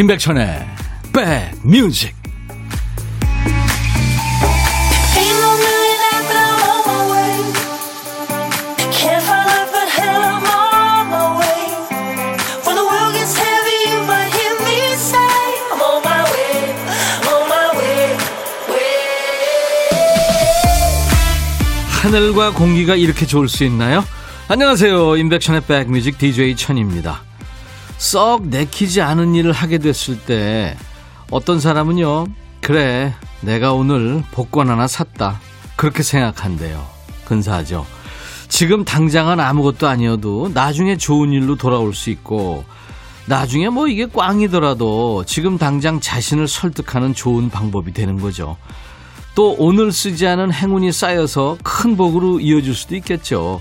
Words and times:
임백천의 0.00 0.66
백뮤직 1.12 2.14
하늘과 22.00 22.54
공기가 22.54 22.96
이렇게 22.96 23.26
좋을 23.26 23.50
수 23.50 23.64
있나요? 23.64 24.02
안녕하세요. 24.48 25.18
임백천의 25.18 25.60
백뮤직 25.66 26.16
DJ 26.16 26.56
천입니다. 26.56 27.29
썩 28.00 28.48
내키지 28.48 29.02
않은 29.02 29.34
일을 29.34 29.52
하게 29.52 29.76
됐을 29.76 30.18
때 30.18 30.74
어떤 31.30 31.60
사람은요, 31.60 32.28
그래, 32.62 33.12
내가 33.42 33.74
오늘 33.74 34.24
복권 34.32 34.70
하나 34.70 34.86
샀다. 34.86 35.38
그렇게 35.76 36.02
생각한대요. 36.02 36.82
근사하죠. 37.26 37.84
지금 38.48 38.86
당장은 38.86 39.38
아무것도 39.38 39.86
아니어도 39.86 40.50
나중에 40.54 40.96
좋은 40.96 41.30
일로 41.30 41.56
돌아올 41.56 41.92
수 41.92 42.08
있고, 42.08 42.64
나중에 43.26 43.68
뭐 43.68 43.86
이게 43.86 44.06
꽝이더라도 44.06 45.24
지금 45.26 45.58
당장 45.58 46.00
자신을 46.00 46.48
설득하는 46.48 47.12
좋은 47.12 47.50
방법이 47.50 47.92
되는 47.92 48.18
거죠. 48.18 48.56
또 49.34 49.54
오늘 49.58 49.92
쓰지 49.92 50.26
않은 50.26 50.54
행운이 50.54 50.90
쌓여서 50.90 51.58
큰 51.62 51.98
복으로 51.98 52.40
이어질 52.40 52.74
수도 52.74 52.96
있겠죠. 52.96 53.60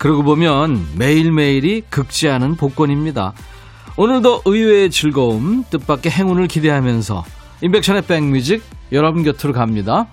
그러고 0.00 0.22
보면 0.22 0.96
매일매일이 0.96 1.82
극지 1.90 2.30
않은 2.30 2.56
복권입니다. 2.56 3.34
오늘도 3.98 4.42
의외의 4.46 4.90
즐거움, 4.90 5.62
뜻밖의 5.68 6.10
행운을 6.10 6.48
기대하면서 6.48 7.22
임백천의 7.60 8.06
백뮤직 8.06 8.62
여러분 8.92 9.22
곁으로 9.22 9.52
갑니다. 9.52 10.06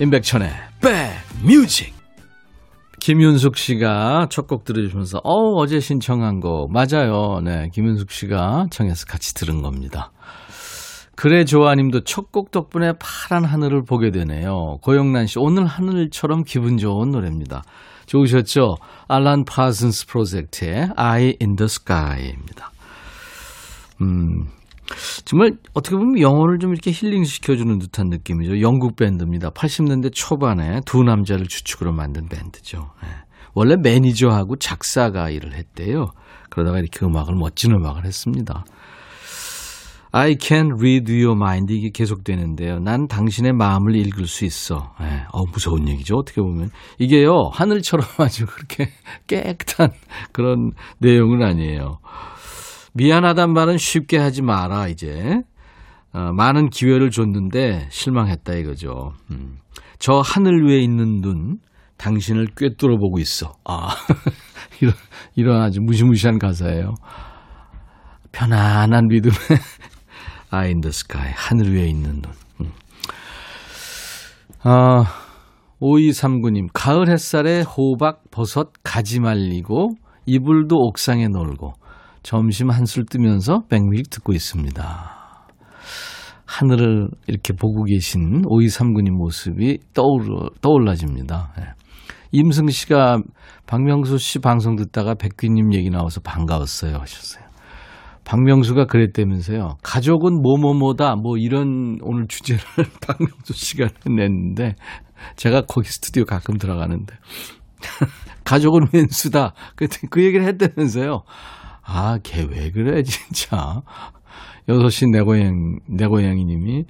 임백천의 0.00 0.50
백뮤직 0.80 1.92
김윤숙 3.00 3.58
씨가 3.58 4.28
첫 4.30 4.46
곡 4.46 4.64
들으시면서 4.64 5.18
어 5.22 5.52
어제 5.56 5.80
신청한 5.80 6.40
거 6.40 6.66
맞아요. 6.70 7.42
네, 7.44 7.68
김윤숙 7.74 8.10
씨가 8.10 8.68
청해서 8.70 9.04
같이 9.04 9.34
들은 9.34 9.60
겁니다. 9.60 10.12
그래 11.14 11.44
조아님도 11.44 12.04
첫 12.04 12.32
곡 12.32 12.52
덕분에 12.52 12.94
파란 12.98 13.44
하늘을 13.44 13.84
보게 13.84 14.10
되네요. 14.12 14.78
고영란 14.80 15.26
씨 15.26 15.38
오늘 15.38 15.66
하늘처럼 15.66 16.44
기분 16.44 16.78
좋은 16.78 17.10
노래입니다. 17.10 17.62
좋으셨죠? 18.10 18.76
알란 19.06 19.44
파슨스 19.44 20.06
프로젝트의 20.08 20.90
Eye 20.98 21.36
in 21.40 21.54
the 21.56 21.66
Sky입니다. 21.66 22.72
음, 24.02 24.48
정말 25.24 25.52
어떻게 25.74 25.96
보면 25.96 26.20
영혼을 26.20 26.58
좀 26.58 26.72
이렇게 26.72 26.90
힐링시켜주는 26.90 27.78
듯한 27.78 28.08
느낌이죠. 28.08 28.60
영국 28.60 28.96
밴드입니다. 28.96 29.50
80년대 29.50 30.12
초반에 30.12 30.80
두 30.84 31.04
남자를 31.04 31.46
주축으로 31.46 31.92
만든 31.92 32.28
밴드죠. 32.28 32.90
네. 33.02 33.08
원래 33.54 33.76
매니저하고 33.76 34.56
작사가 34.56 35.30
일을 35.30 35.54
했대요. 35.54 36.06
그러다가 36.50 36.78
이렇게 36.78 37.06
음악을 37.06 37.36
멋진 37.36 37.72
음악을 37.72 38.04
했습니다. 38.04 38.64
I 40.12 40.36
can 40.40 40.72
read 40.76 41.12
your 41.12 41.36
mind 41.36 41.72
이게 41.72 41.90
계속되는데요. 41.90 42.80
난 42.80 43.06
당신의 43.06 43.52
마음을 43.52 43.94
읽을 43.94 44.26
수 44.26 44.44
있어. 44.44 44.92
네. 45.00 45.22
어, 45.32 45.44
무서운 45.46 45.88
얘기죠. 45.88 46.16
어떻게 46.16 46.40
보면 46.40 46.70
이게요 46.98 47.50
하늘처럼 47.52 48.06
아주 48.18 48.46
그렇게 48.46 48.90
깨끗한 49.28 49.90
그런 50.32 50.72
내용은 50.98 51.42
아니에요. 51.42 51.98
미안하단 52.94 53.52
말은 53.52 53.78
쉽게 53.78 54.18
하지 54.18 54.42
마라 54.42 54.88
이제. 54.88 55.42
어, 56.12 56.32
많은 56.32 56.70
기회를 56.70 57.10
줬는데 57.10 57.86
실망했다 57.90 58.54
이거죠. 58.54 59.12
음. 59.30 59.58
저 60.00 60.20
하늘 60.24 60.66
위에 60.66 60.80
있는 60.80 61.20
눈 61.20 61.58
당신을 61.98 62.48
꿰뚫어 62.56 62.96
보고 62.96 63.20
있어. 63.20 63.52
아 63.64 63.90
이런 64.80 64.94
이런 65.36 65.62
아주 65.62 65.80
무시무시한 65.80 66.38
가사예요. 66.38 66.94
편안한 68.32 69.06
리듬에 69.08 69.34
eye 70.50 70.68
in 70.68 70.80
the 70.80 70.90
sky. 70.90 71.32
하늘 71.34 71.74
위에 71.74 71.86
있는 71.86 72.22
눈. 72.22 72.32
음. 72.60 72.72
아, 74.62 75.04
5239님, 75.80 76.68
가을 76.72 77.08
햇살에 77.08 77.62
호박, 77.62 78.30
버섯, 78.30 78.70
가지 78.82 79.20
말리고, 79.20 79.94
이불도 80.26 80.76
옥상에 80.76 81.28
놀고, 81.28 81.72
점심 82.22 82.70
한술 82.70 83.06
뜨면서 83.06 83.62
백뮤직 83.68 84.10
듣고 84.10 84.32
있습니다. 84.32 85.20
하늘을 86.44 87.08
이렇게 87.28 87.52
보고 87.52 87.84
계신 87.84 88.42
5239님 88.42 89.12
모습이 89.12 89.78
떠올라, 89.94 90.48
떠올라집니다. 90.60 91.52
네. 91.56 91.64
임승 92.32 92.68
씨가 92.68 93.22
박명수 93.66 94.18
씨 94.18 94.40
방송 94.40 94.76
듣다가 94.76 95.14
백귀님 95.14 95.72
얘기 95.74 95.90
나와서 95.90 96.20
반가웠어요 96.20 96.96
하셨어요. 96.96 97.49
박명수가 98.30 98.84
그랬다면서요. 98.86 99.78
가족은 99.82 100.40
뭐뭐뭐다 100.40 101.16
뭐 101.16 101.36
이런 101.36 101.98
오늘 102.00 102.28
주제를 102.28 102.62
박명수 103.04 103.52
씨가 103.52 103.88
냈는데 104.06 104.76
제가 105.34 105.62
거기 105.62 105.88
스튜디오 105.88 106.24
가끔 106.24 106.56
들어가는데 106.56 107.16
가족은 108.44 108.86
왼수다 108.92 109.54
그, 109.74 109.88
그 110.10 110.22
얘기를 110.24 110.46
했다면서요. 110.46 111.24
아, 111.82 112.18
걔 112.22 112.42
왜 112.44 112.70
그래 112.70 113.02
진짜. 113.02 113.82
여섯 114.68 114.90
시내 114.90 115.22
고양 115.22 115.80
내 115.88 116.06
고양이 116.06 116.44
님이 116.44 116.84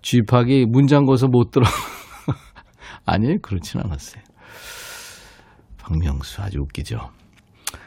쥐파기 0.00 0.64
문 0.70 0.86
잠궈서 0.86 1.26
못 1.26 1.50
들어. 1.50 1.66
아니 3.04 3.36
그렇진 3.42 3.82
않았어요. 3.82 4.22
박명수 5.76 6.40
아주 6.40 6.60
웃기죠. 6.60 7.10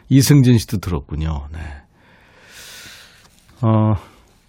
이승진 0.09 0.59
씨도 0.59 0.77
들었군요. 0.77 1.47
네. 1.51 1.88
어, 3.61 3.93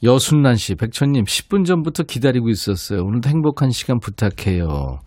여순란 0.03 0.57
씨, 0.57 0.75
백천님, 0.77 1.25
10분 1.25 1.65
전부터 1.65 2.05
기다리고 2.05 2.49
있었어요. 2.49 3.03
오늘도 3.03 3.29
행복한 3.29 3.71
시간 3.71 3.99
부탁해요. 3.99 5.01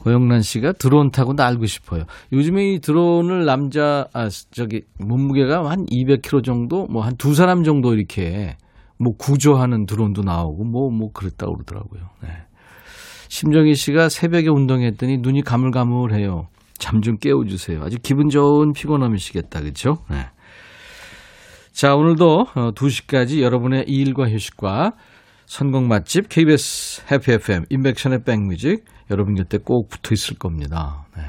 고영란 0.00 0.40
씨가 0.42 0.72
드론 0.72 1.10
타고 1.12 1.32
날고 1.32 1.66
싶어요. 1.66 2.04
요즘에 2.32 2.72
이 2.72 2.80
드론을 2.80 3.44
남자, 3.44 4.06
아, 4.12 4.28
저기, 4.50 4.82
몸무게가 4.98 5.70
한 5.70 5.86
200kg 5.86 6.42
정도, 6.44 6.86
뭐 6.86 7.02
한 7.04 7.16
두 7.18 7.34
사람 7.34 7.62
정도 7.62 7.94
이렇게, 7.94 8.56
뭐 8.98 9.12
구조하는 9.16 9.86
드론도 9.86 10.22
나오고, 10.22 10.64
뭐, 10.64 10.90
뭐 10.90 11.10
그랬다고 11.12 11.54
그러더라고요. 11.54 12.02
네. 12.22 12.28
심정희 13.28 13.74
씨가 13.74 14.08
새벽에 14.08 14.48
운동했더니 14.48 15.18
눈이 15.18 15.42
가물가물해요. 15.42 16.48
잠 16.78 17.00
좀 17.00 17.16
깨워주세요. 17.18 17.80
아주 17.84 17.96
기분 18.02 18.28
좋은 18.28 18.72
피곤함이시겠다. 18.72 19.60
그죠? 19.60 19.98
네. 20.10 20.26
자, 21.72 21.94
오늘도 21.94 22.44
2시까지 22.74 23.38
어, 23.38 23.42
여러분의 23.44 23.84
일과 23.88 24.28
휴식과 24.28 24.92
선곡 25.46 25.84
맛집 25.84 26.28
KBS 26.28 27.02
해피 27.10 27.32
FM 27.32 27.64
인백션의 27.70 28.24
백뮤직 28.24 28.84
여러분 29.10 29.34
곁에 29.34 29.56
꼭 29.56 29.88
붙어 29.88 30.12
있을 30.12 30.38
겁니다. 30.38 31.06
네. 31.16 31.22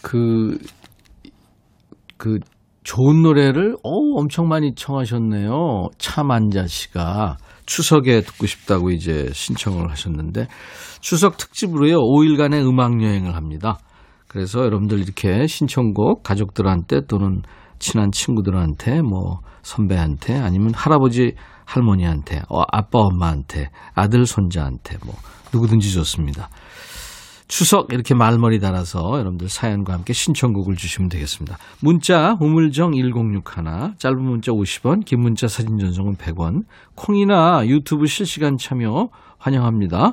그, 0.00 0.58
그, 2.16 2.38
좋은 2.84 3.22
노래를, 3.22 3.74
어 3.82 3.90
엄청 4.16 4.48
많이 4.48 4.74
청하셨네요. 4.74 5.88
차만자 5.98 6.66
씨가 6.66 7.36
추석에 7.66 8.22
듣고 8.22 8.46
싶다고 8.46 8.90
이제 8.90 9.28
신청을 9.32 9.90
하셨는데, 9.90 10.46
추석 11.00 11.36
특집으로요, 11.36 11.96
5일간의 11.98 12.66
음악여행을 12.66 13.34
합니다. 13.36 13.78
그래서 14.28 14.60
여러분들 14.60 15.00
이렇게 15.00 15.46
신청곡 15.46 16.22
가족들한테 16.22 17.02
또는 17.06 17.42
친한 17.80 18.12
친구들한테 18.12 19.02
뭐 19.02 19.40
선배한테 19.62 20.38
아니면 20.38 20.72
할아버지 20.74 21.34
할머니한테 21.64 22.42
어, 22.48 22.62
아빠 22.70 23.00
엄마한테 23.00 23.70
아들 23.94 24.26
손자한테 24.26 24.98
뭐 25.04 25.16
누구든지 25.52 25.92
좋습니다. 25.92 26.48
추석 27.48 27.92
이렇게 27.92 28.14
말머리 28.14 28.60
달아서 28.60 29.18
여러분들 29.18 29.48
사연과 29.48 29.92
함께 29.92 30.12
신청곡을 30.12 30.76
주시면 30.76 31.08
되겠습니다. 31.08 31.58
문자 31.82 32.36
우물정 32.40 32.92
1061 32.92 33.42
짧은 33.98 34.22
문자 34.22 34.52
50원 34.52 35.04
긴 35.04 35.20
문자 35.20 35.48
사진 35.48 35.76
전송은 35.78 36.14
100원 36.14 36.62
콩이나 36.94 37.66
유튜브 37.66 38.06
실시간 38.06 38.56
참여 38.56 39.08
환영합니다. 39.38 40.12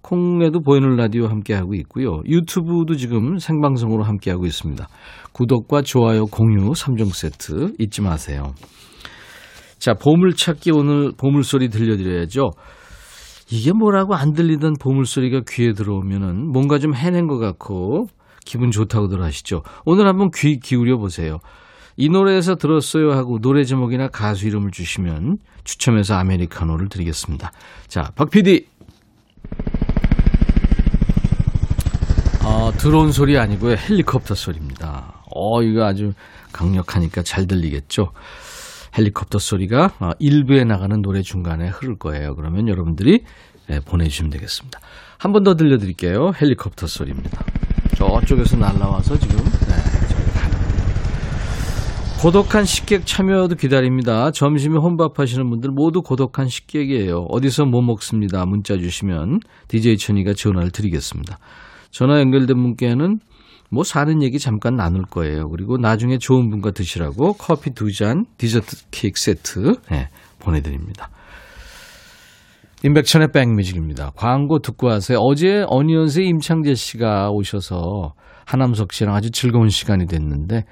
콩에도 0.00 0.60
보이는 0.60 0.96
라디오 0.96 1.26
함께하고 1.26 1.74
있고요. 1.74 2.22
유튜브도 2.26 2.96
지금 2.96 3.38
생방송으로 3.38 4.02
함께하고 4.02 4.46
있습니다. 4.46 4.86
구독과 5.34 5.82
좋아요, 5.82 6.26
공유 6.26 6.70
3종 6.70 7.12
세트 7.12 7.74
잊지 7.78 8.00
마세요. 8.02 8.54
자, 9.78 9.92
보물찾기 9.94 10.70
오늘 10.70 11.12
보물소리 11.18 11.68
들려드려야죠. 11.68 12.50
이게 13.50 13.72
뭐라고 13.72 14.14
안 14.14 14.32
들리던 14.32 14.74
보물소리가 14.80 15.42
귀에 15.48 15.72
들어오면은 15.72 16.50
뭔가 16.50 16.78
좀 16.78 16.94
해낸 16.94 17.26
것 17.26 17.38
같고 17.38 18.06
기분 18.46 18.70
좋다고들 18.70 19.22
하시죠. 19.22 19.62
오늘 19.84 20.06
한번 20.06 20.30
귀 20.34 20.58
기울여 20.58 20.96
보세요. 20.96 21.38
이 21.96 22.08
노래에서 22.08 22.54
들었어요 22.54 23.12
하고 23.12 23.38
노래 23.40 23.64
제목이나 23.64 24.08
가수 24.08 24.46
이름을 24.46 24.70
주시면 24.70 25.38
추첨해서 25.64 26.14
아메리카노를 26.14 26.88
드리겠습니다. 26.88 27.52
자, 27.88 28.10
박 28.16 28.30
PD. 28.30 28.66
어, 32.44 32.70
드론 32.78 33.12
소리 33.12 33.38
아니고요. 33.38 33.76
헬리콥터 33.76 34.34
소리입니다. 34.34 35.13
어, 35.52 35.62
이거 35.62 35.84
아주 35.84 36.12
강력하니까 36.52 37.22
잘 37.22 37.46
들리겠죠? 37.46 38.12
헬리콥터 38.96 39.38
소리가 39.38 39.92
어, 40.00 40.10
일부에 40.18 40.64
나가는 40.64 41.00
노래 41.02 41.22
중간에 41.22 41.68
흐를 41.68 41.96
거예요. 41.98 42.34
그러면 42.36 42.68
여러분들이 42.68 43.24
네, 43.68 43.80
보내주시면 43.80 44.30
되겠습니다. 44.30 44.78
한 45.18 45.32
번 45.32 45.42
더 45.44 45.54
들려드릴게요. 45.56 46.32
헬리콥터 46.40 46.86
소리입니다. 46.86 47.44
저쪽에서 47.96 48.56
날라와서 48.56 49.18
지금 49.18 49.36
네, 49.38 49.74
고독한 52.20 52.64
식객 52.64 53.04
참여도 53.06 53.56
기다립니다. 53.56 54.30
점심에 54.30 54.78
혼밥 54.78 55.18
하시는 55.18 55.48
분들 55.50 55.70
모두 55.70 56.00
고독한 56.00 56.48
식객이에요. 56.48 57.26
어디서 57.28 57.66
뭐 57.66 57.82
먹습니다. 57.82 58.46
문자 58.46 58.78
주시면 58.78 59.40
DJ 59.68 59.98
천이가 59.98 60.32
전화를 60.32 60.70
드리겠습니다. 60.70 61.38
전화 61.90 62.20
연결된 62.20 62.56
분께는 62.56 63.18
뭐 63.74 63.84
사는 63.84 64.22
얘기 64.22 64.38
잠깐 64.38 64.76
나눌 64.76 65.02
거예요. 65.02 65.48
그리고 65.50 65.76
나중에 65.76 66.18
좋은 66.18 66.48
분과 66.48 66.70
드시라고 66.70 67.34
커피 67.34 67.70
두 67.74 67.92
잔, 67.92 68.24
디저트 68.38 68.76
케이크 68.90 69.20
세트 69.20 69.74
네, 69.90 70.08
보내드립니다. 70.38 71.10
임백천의 72.84 73.28
백뮤직입니다. 73.32 74.12
광고 74.14 74.60
듣고 74.60 74.86
와세요. 74.88 75.18
어제 75.18 75.64
어니언스의 75.66 76.28
임창재 76.28 76.74
씨가 76.74 77.30
오셔서 77.30 78.12
하남석 78.46 78.92
씨랑 78.92 79.14
아주 79.14 79.30
즐거운 79.30 79.68
시간이 79.70 80.06
됐는데 80.06 80.64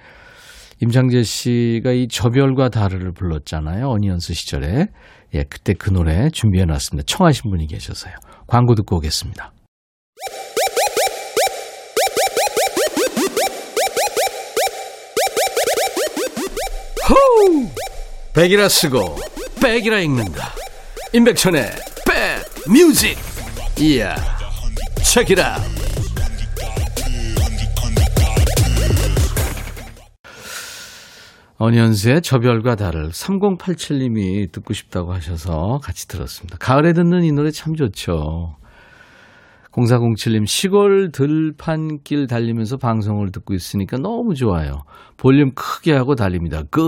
임창재 0.82 1.22
씨가 1.22 1.93
이 1.93 2.08
저별과 2.08 2.69
다르를 2.69 3.12
불렀잖아요. 3.12 3.88
어니언스 3.88 4.34
시절에. 4.34 4.87
예, 5.34 5.44
그때 5.44 5.72
그 5.72 5.90
노래 5.90 6.28
준비해 6.28 6.66
놨습니다. 6.66 7.06
청하신 7.06 7.50
분이 7.50 7.66
계셔서요. 7.66 8.14
광고 8.46 8.75
듣고 8.75 8.96
오겠습니다. 8.96 9.52
호우! 17.12 17.69
백이라 18.32 18.69
쓰고 18.69 19.19
백이라 19.61 20.00
읽는다. 20.00 20.55
임백천의 21.12 21.70
백 22.06 22.70
뮤직. 22.73 23.19
이야. 23.79 24.17
체키라. 25.05 25.59
어니언스의 31.59 32.23
저별과 32.23 32.75
다를 32.75 33.11
3087님이 33.11 34.50
듣고 34.50 34.73
싶다고 34.73 35.12
하셔서 35.12 35.81
같이 35.85 36.09
들었습니다. 36.09 36.56
가을에 36.59 36.93
듣는 36.93 37.23
이 37.23 37.31
노래 37.31 37.53
참 37.53 37.76
좋죠. 37.76 38.56
0407님, 39.72 40.46
시골 40.46 41.10
들판길 41.12 42.26
달리면서 42.26 42.76
방송을 42.76 43.30
듣고 43.32 43.54
있으니까 43.54 43.96
너무 43.96 44.34
좋아요. 44.34 44.82
볼륨 45.16 45.50
크게 45.54 45.94
하고 45.94 46.14
달립니다. 46.14 46.62
끝. 46.70 46.82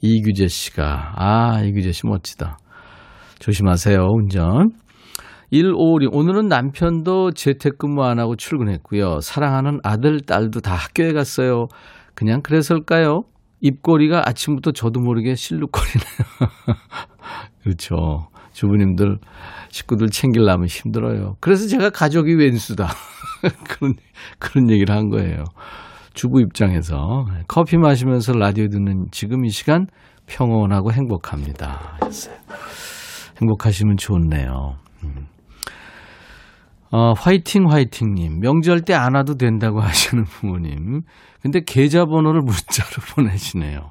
이규재 0.00 0.48
씨가, 0.48 1.14
아, 1.16 1.62
이규재 1.62 1.92
씨 1.92 2.06
멋지다. 2.06 2.58
조심하세요, 3.38 3.98
운전. 3.98 4.70
156, 5.50 6.14
오늘은 6.14 6.48
남편도 6.48 7.32
재택근무 7.32 8.02
안 8.04 8.18
하고 8.18 8.36
출근했고요. 8.36 9.20
사랑하는 9.20 9.80
아들, 9.82 10.20
딸도 10.20 10.60
다 10.60 10.74
학교에 10.74 11.12
갔어요. 11.12 11.66
그냥 12.14 12.40
그래서일까요? 12.42 13.24
입꼬리가 13.60 14.22
아침부터 14.26 14.72
저도 14.72 15.00
모르게 15.00 15.34
실룩거리네요. 15.34 16.50
그렇죠. 17.62 18.28
주부님들, 18.52 19.18
식구들 19.70 20.08
챙기려면 20.08 20.66
힘들어요. 20.66 21.36
그래서 21.40 21.66
제가 21.66 21.90
가족이 21.90 22.34
웬수다. 22.34 22.88
그런, 23.68 23.94
그런 24.38 24.70
얘기를 24.70 24.94
한 24.94 25.08
거예요. 25.08 25.44
주부 26.14 26.40
입장에서. 26.40 27.24
커피 27.48 27.76
마시면서 27.78 28.32
라디오 28.34 28.68
듣는 28.68 29.06
지금 29.10 29.44
이 29.44 29.50
시간 29.50 29.86
평온하고 30.26 30.92
행복합니다. 30.92 31.98
했어요. 32.04 32.36
행복하시면 33.40 33.96
좋네요. 33.96 34.76
음. 35.04 35.26
어, 36.90 37.12
화이팅, 37.14 37.70
화이팅님. 37.70 38.40
명절 38.40 38.82
때 38.82 38.92
안 38.92 39.14
와도 39.14 39.36
된다고 39.36 39.80
하시는 39.82 40.24
부모님. 40.24 41.00
근데 41.40 41.60
계좌번호를 41.66 42.42
문자로 42.42 42.90
보내시네요. 43.14 43.90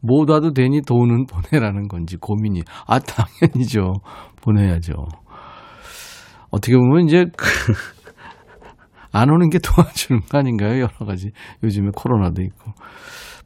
못 0.00 0.28
와도 0.30 0.52
되니 0.52 0.82
돈은 0.82 1.26
보내라는 1.26 1.88
건지 1.88 2.16
고민이. 2.16 2.62
아, 2.86 2.98
당연히죠. 2.98 3.94
보내야죠. 4.42 4.92
어떻게 6.50 6.76
보면 6.76 7.06
이제, 7.06 7.26
안 9.12 9.30
오는 9.30 9.48
게 9.50 9.58
도와주는 9.58 10.22
거 10.22 10.38
아닌가요? 10.38 10.80
여러 10.80 11.06
가지. 11.06 11.30
요즘에 11.62 11.90
코로나도 11.94 12.42
있고. 12.42 12.72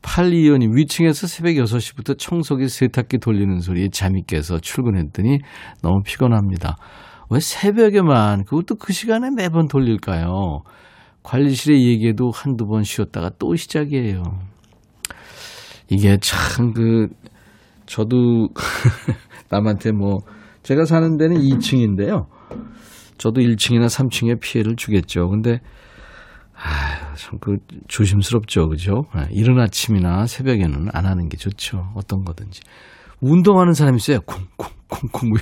822원님, 0.03 0.77
위층에서 0.77 1.27
새벽 1.27 1.53
6시부터 1.53 2.19
청소기 2.19 2.69
세탁기 2.69 3.19
돌리는 3.19 3.61
소리에 3.61 3.89
잠이 3.91 4.23
깨서 4.27 4.59
출근했더니 4.59 5.39
너무 5.83 6.03
피곤합니다. 6.03 6.77
왜 7.31 7.39
새벽에만 7.39 8.45
그것도 8.45 8.77
그 8.77 8.93
시간에 8.93 9.31
매번 9.31 9.69
돌릴까요? 9.69 10.63
관리실에 11.23 11.79
얘기해도 11.81 12.31
한두 12.31 12.67
번 12.67 12.83
쉬었다가 12.83 13.31
또 13.39 13.55
시작이에요. 13.55 14.23
이게 15.91 16.17
참 16.21 16.73
그 16.73 17.09
저도 17.87 18.49
남한테 19.51 19.91
뭐 19.93 20.21
제가 20.63 20.85
사는 20.85 21.17
데는 21.17 21.39
2층인데요. 21.41 22.27
저도 23.19 23.41
1층이나 23.41 23.87
3층에 23.87 24.41
피해를 24.41 24.77
주겠죠. 24.77 25.29
근데 25.29 25.59
아, 26.55 27.15
참그 27.17 27.57
조심스럽죠. 27.89 28.69
그죠? 28.69 29.05
아, 29.13 29.27
이른 29.31 29.59
아침이나 29.59 30.27
새벽에는 30.27 30.89
안 30.93 31.07
하는 31.07 31.29
게 31.29 31.37
좋죠. 31.37 31.91
어떤 31.95 32.23
거든지. 32.25 32.61
운동하는 33.21 33.73
사람이 33.73 33.97
있어요. 33.97 34.21
콩콩콩콩 34.21 35.33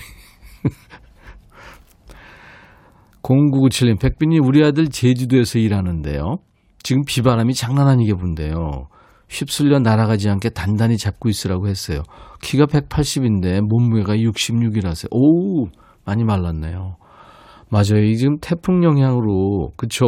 0997님, 3.22 4.00
백빈이 4.00 4.38
우리 4.38 4.64
아들 4.64 4.88
제주도에서 4.88 5.58
일하는데요. 5.58 6.38
지금 6.82 7.02
비바람이 7.06 7.52
장난 7.52 7.88
아니게 7.88 8.14
분대요. 8.14 8.88
휩쓸려 9.28 9.78
날아가지 9.80 10.28
않게 10.28 10.50
단단히 10.50 10.96
잡고 10.96 11.28
있으라고 11.28 11.68
했어요. 11.68 12.02
키가 12.42 12.66
180인데 12.66 13.60
몸무게가 13.60 14.14
66이라서 14.16 15.08
오 15.10 15.66
많이 16.04 16.24
말랐네요. 16.24 16.96
맞아요. 17.70 18.14
지금 18.14 18.38
태풍 18.40 18.82
영향으로 18.82 19.72
그쵸? 19.76 20.06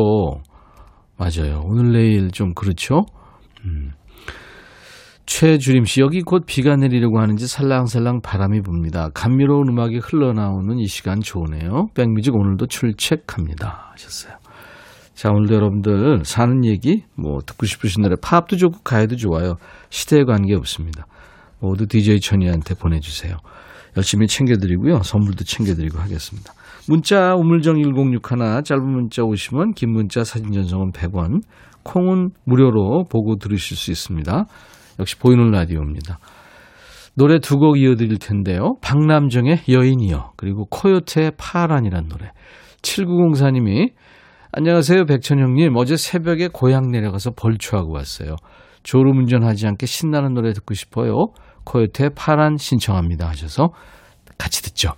맞아요. 1.18 1.62
오늘 1.64 1.92
내일 1.92 2.30
좀 2.30 2.54
그렇죠? 2.54 3.04
음. 3.64 3.92
최주림 5.26 5.84
씨, 5.84 6.00
여기 6.00 6.22
곧 6.22 6.44
비가 6.44 6.74
내리려고 6.74 7.20
하는지 7.20 7.46
살랑살랑 7.46 8.20
바람이 8.20 8.62
붑니다. 8.62 9.10
감미로운 9.14 9.68
음악이 9.68 9.98
흘러나오는 9.98 10.78
이 10.78 10.86
시간 10.86 11.20
좋으네요. 11.20 11.88
백뮤직 11.94 12.34
오늘도 12.34 12.66
출첵합니다. 12.66 13.90
하셨어요. 13.92 14.34
자, 15.20 15.28
오늘도 15.28 15.54
여러분들 15.54 16.24
사는 16.24 16.64
얘기, 16.64 17.04
뭐 17.14 17.40
듣고 17.44 17.66
싶으신 17.66 18.02
노래, 18.02 18.14
팝도 18.22 18.56
좋고 18.56 18.78
가요도 18.82 19.16
좋아요. 19.16 19.56
시대에 19.90 20.24
관계 20.24 20.54
없습니다. 20.54 21.06
모두 21.60 21.86
DJ 21.86 22.20
천이한테 22.20 22.74
보내주세요. 22.74 23.36
열심히 23.98 24.26
챙겨드리고요. 24.26 25.02
선물도 25.02 25.44
챙겨드리고 25.44 25.98
하겠습니다. 25.98 26.54
문자 26.88 27.34
우물정 27.34 27.76
1061 27.82 28.62
짧은 28.64 28.82
문자 28.82 29.22
오시면 29.22 29.74
긴 29.74 29.92
문자 29.92 30.24
사진 30.24 30.52
전송은 30.52 30.92
100원 30.92 31.42
콩은 31.82 32.30
무료로 32.46 33.04
보고 33.10 33.36
들으실 33.36 33.76
수 33.76 33.90
있습니다. 33.90 34.46
역시 35.00 35.18
보이는 35.18 35.50
라디오입니다. 35.50 36.18
노래 37.14 37.40
두 37.40 37.58
곡 37.58 37.78
이어드릴 37.78 38.16
텐데요. 38.20 38.76
박남정의 38.80 39.64
여인이여 39.68 40.32
그리고 40.38 40.64
코요태의 40.70 41.32
파란이란 41.36 42.08
노래 42.08 42.30
7904님이 42.80 43.90
안녕하세요 44.52 45.04
백천형님 45.04 45.76
어제 45.76 45.96
새벽에 45.96 46.48
고향 46.48 46.90
내려가서 46.90 47.30
벌초하고 47.36 47.92
왔어요. 47.92 48.34
졸음 48.82 49.18
운전하지 49.18 49.66
않게 49.68 49.86
신나는 49.86 50.34
노래 50.34 50.52
듣고 50.52 50.74
싶어요. 50.74 51.28
코요태의 51.64 52.10
파란 52.16 52.56
신청합니다 52.56 53.28
하셔서 53.28 53.68
같이 54.38 54.62
듣죠. 54.62 54.92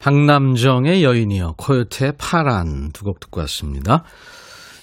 박남정의 0.00 1.04
여인이여 1.04 1.54
코요태의 1.58 2.14
파란 2.18 2.90
두 2.92 3.04
곡 3.04 3.20
듣고 3.20 3.40
왔습니다. 3.42 4.02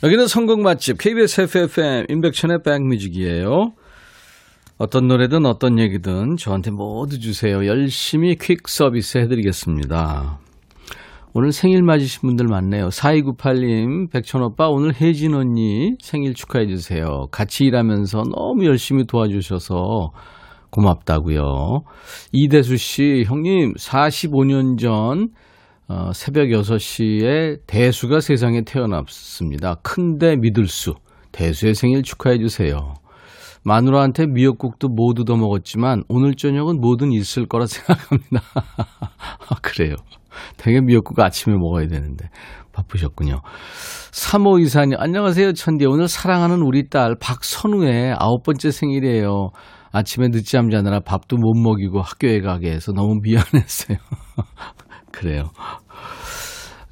여기는 0.03 0.27
성공 0.27 0.61
맛집 0.61 0.97
KBS 0.97 1.41
FFM 1.41 2.05
인백천의 2.07 2.59
백뮤직이에요. 2.63 3.73
어떤 4.77 5.07
노래든 5.07 5.45
어떤 5.45 5.77
얘기든 5.79 6.37
저한테 6.37 6.71
모두 6.71 7.19
주세요. 7.19 7.65
열심히 7.65 8.37
퀵 8.37 8.69
서비스 8.69 9.17
해드리겠습니다. 9.17 10.39
오늘 11.39 11.51
생일 11.51 11.83
맞으신 11.83 12.21
분들 12.21 12.47
많네요. 12.47 12.87
4298님, 12.87 14.11
백천오빠, 14.11 14.69
오늘 14.69 14.95
혜진 14.99 15.35
언니 15.35 15.91
생일 16.01 16.33
축하해 16.33 16.65
주세요. 16.65 17.27
같이 17.29 17.65
일하면서 17.65 18.23
너무 18.35 18.65
열심히 18.65 19.05
도와주셔서 19.05 20.13
고맙다고요. 20.71 21.83
이대수 22.31 22.77
씨, 22.77 23.23
형님, 23.27 23.75
45년 23.75 24.79
전, 24.79 25.27
어, 25.87 26.11
새벽 26.11 26.47
6시에 26.47 27.59
대수가 27.67 28.19
세상에 28.19 28.63
태어났습니다. 28.63 29.75
큰데 29.83 30.37
믿을 30.37 30.65
수. 30.65 30.95
대수의 31.33 31.75
생일 31.75 32.01
축하해 32.01 32.39
주세요. 32.39 32.95
마누라한테 33.63 34.25
미역국도 34.25 34.87
못 34.87 35.19
얻어 35.19 35.35
먹었지만 35.35 36.03
오늘 36.09 36.33
저녁은 36.33 36.81
뭐든 36.81 37.11
있을 37.11 37.45
거라 37.45 37.67
생각합니다. 37.69 38.41
아, 38.57 39.55
그래요. 39.61 39.97
되게 40.57 40.81
미역국 40.81 41.19
아침에 41.19 41.55
먹어야 41.55 41.87
되는데 41.87 42.29
바쁘셨군요. 42.73 43.41
3호 44.11 44.61
이사님 44.61 44.97
안녕하세요 44.99 45.53
천디 45.53 45.85
오늘 45.85 46.07
사랑하는 46.07 46.61
우리 46.61 46.89
딸 46.89 47.15
박선우의 47.19 48.15
아홉 48.17 48.43
번째 48.43 48.71
생일이에요. 48.71 49.49
아침에 49.91 50.29
늦잠 50.29 50.69
자느라 50.69 50.99
밥도 50.99 51.37
못 51.37 51.53
먹이고 51.55 52.01
학교에 52.01 52.41
가게 52.41 52.71
해서 52.71 52.91
너무 52.91 53.19
미안했어요. 53.21 53.97
그래요. 55.11 55.49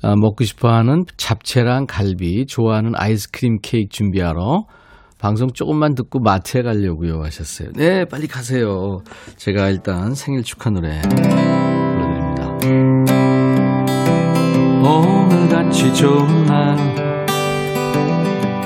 아, 0.01 0.13
먹고 0.15 0.43
싶어 0.43 0.69
하는 0.69 1.03
잡채랑 1.17 1.87
갈비, 1.87 2.45
좋아하는 2.47 2.93
아이스크림 2.95 3.57
케이크 3.61 3.89
준비하러 3.89 4.65
방송 5.17 5.49
조금만 5.51 5.95
듣고 5.95 6.19
마트에 6.19 6.61
가려고요 6.61 7.23
하셨어요. 7.23 7.69
네, 7.73 8.05
빨리 8.05 8.27
가세요. 8.27 8.99
제가 9.37 9.69
일단 9.69 10.13
생일 10.13 10.43
축하 10.43 10.69
노래 10.69 11.01
불러드립니다. 11.01 13.14
오늘같이 14.85 15.91
좋은 15.95 16.45
날. 16.45 16.77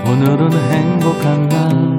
오늘은 0.05 0.51
행복한 0.51 1.47
날. 1.47 1.97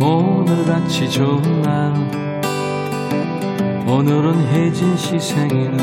오늘같이 0.00 1.10
좋은 1.10 1.60
날. 1.60 1.92
오늘은 3.86 4.46
혜진 4.48 4.96
씨 4.96 5.20
생일 5.20 5.76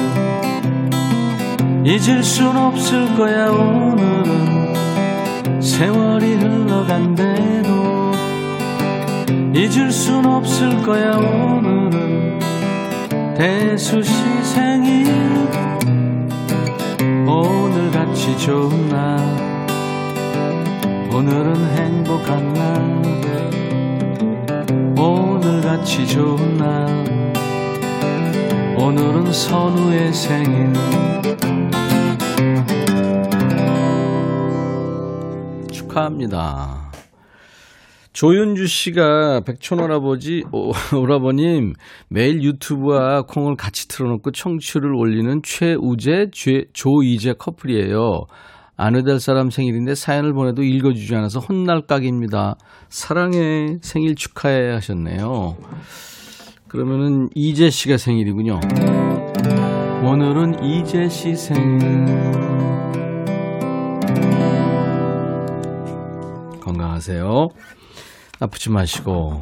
잊을 1.85 2.23
순 2.23 2.57
없을 2.57 3.15
거야 3.15 3.51
오늘은. 3.51 4.73
세월이 5.61 6.33
흘러간대도 6.33 7.69
잊을 9.53 9.91
순 9.91 10.25
없을 10.25 10.81
거야 10.81 11.15
오늘은. 11.15 12.39
대수 13.37 14.01
씨 14.01 14.13
생일 14.41 15.28
오늘같이 17.29 18.35
좋은 18.39 18.89
날. 18.89 19.19
오늘은 21.13 21.55
행복한 21.77 22.53
날 22.53 22.99
오늘같이 24.97 26.07
좋은 26.07 26.57
날. 26.57 26.87
오늘은 28.75 29.31
선우의 29.31 30.11
생일. 30.11 30.73
축하합니다. 35.71 36.78
조윤주 38.19 38.67
씨가 38.67 39.43
백촌오라버지, 39.45 40.43
오, 40.51 40.73
오라버님, 40.93 41.71
매일 42.09 42.43
유튜브와 42.43 43.21
콩을 43.21 43.55
같이 43.55 43.87
틀어놓고 43.87 44.31
청취를 44.31 44.93
올리는 44.93 45.39
최우재, 45.41 46.25
죄, 46.33 46.65
조이재 46.73 47.35
커플이에요. 47.39 48.25
아내 48.75 49.03
될 49.03 49.21
사람 49.21 49.49
생일인데 49.49 49.95
사연을 49.95 50.33
보내도 50.33 50.63
읽어주지 50.63 51.15
않아서 51.15 51.39
혼날 51.39 51.83
각입니다. 51.87 52.57
사랑해, 52.89 53.77
생일 53.81 54.15
축하해 54.15 54.69
하셨네요. 54.71 55.55
그러면은 56.67 57.29
이재 57.35 57.69
씨가 57.69 57.95
생일이군요. 57.95 58.59
오늘은 60.03 60.61
이재 60.61 61.07
씨 61.07 61.37
생일. 61.37 61.87
건강하세요. 66.59 67.47
아프지 68.39 68.69
마시고. 68.69 69.41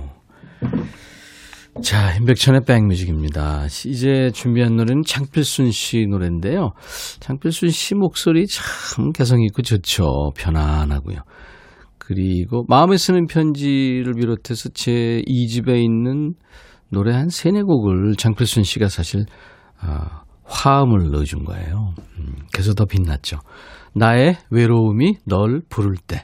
자, 1.84 2.16
임백천의 2.16 2.62
백뮤직입니다. 2.66 3.66
이제 3.86 4.32
준비한 4.34 4.76
노래는 4.76 5.04
장필순 5.06 5.72
씨 5.72 6.08
노래인데요. 6.10 6.72
장필순 7.20 7.70
씨 7.70 7.94
목소리 7.94 8.48
참 8.48 9.12
개성있고 9.12 9.62
좋죠. 9.62 10.32
편안하고요. 10.36 11.20
그리고 12.00 12.64
마음에 12.68 12.98
쓰는 12.98 13.28
편지를 13.28 14.14
비롯해서 14.14 14.70
제 14.74 15.22
2집에 15.28 15.78
있는 15.78 16.34
노래 16.90 17.14
한 17.14 17.30
세네 17.30 17.64
곡을 17.64 18.16
장필순 18.16 18.64
씨가 18.64 18.88
사실 18.88 19.26
어, 19.84 20.24
화음을 20.46 21.12
넣어준 21.12 21.44
거예요. 21.44 21.94
음, 22.18 22.34
그래서 22.54 22.74
더 22.74 22.86
빛났죠. 22.86 23.40
나의 23.94 24.38
외로움이 24.50 25.18
널 25.26 25.62
부를 25.70 25.96
때. 26.08 26.24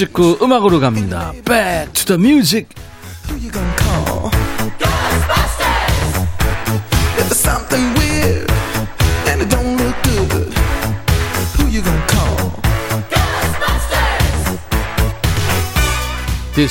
찍고 0.00 0.38
음악으로 0.40 0.80
갑니다. 0.80 1.34
Back 1.44 1.92
to 1.92 2.16
the 2.16 2.18
music. 2.18 2.68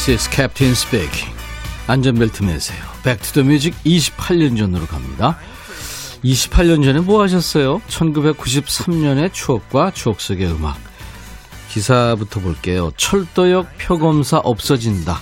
Is 0.07 0.29
Captain 0.29 0.71
speaking. 0.71 1.31
안전벨트 1.85 2.41
매세요. 2.43 2.79
Back 3.03 3.31
to 3.31 3.43
the 3.43 3.45
music 3.45 3.77
28년 3.85 4.57
전으로 4.57 4.87
갑니다. 4.87 5.37
28년 6.23 6.83
전에 6.83 6.99
뭐 7.01 7.21
하셨어요? 7.21 7.79
1993년의 7.89 9.31
추억과 9.33 9.91
추억 9.91 10.19
속의 10.19 10.47
음악. 10.47 10.88
기사부터 11.69 12.39
볼게요. 12.39 12.91
철도역 12.97 13.67
표검사 13.77 14.37
없어진다. 14.43 15.17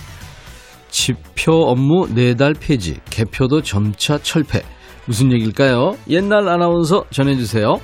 지표 0.90 1.52
업무 1.68 2.08
4달 2.08 2.58
폐지. 2.58 2.98
개표도 3.10 3.62
점차 3.62 4.18
철폐. 4.18 4.62
무슨 5.06 5.32
얘기일까요? 5.32 5.96
옛날 6.08 6.48
아나운서 6.48 7.04
전해주세요. 7.10 7.78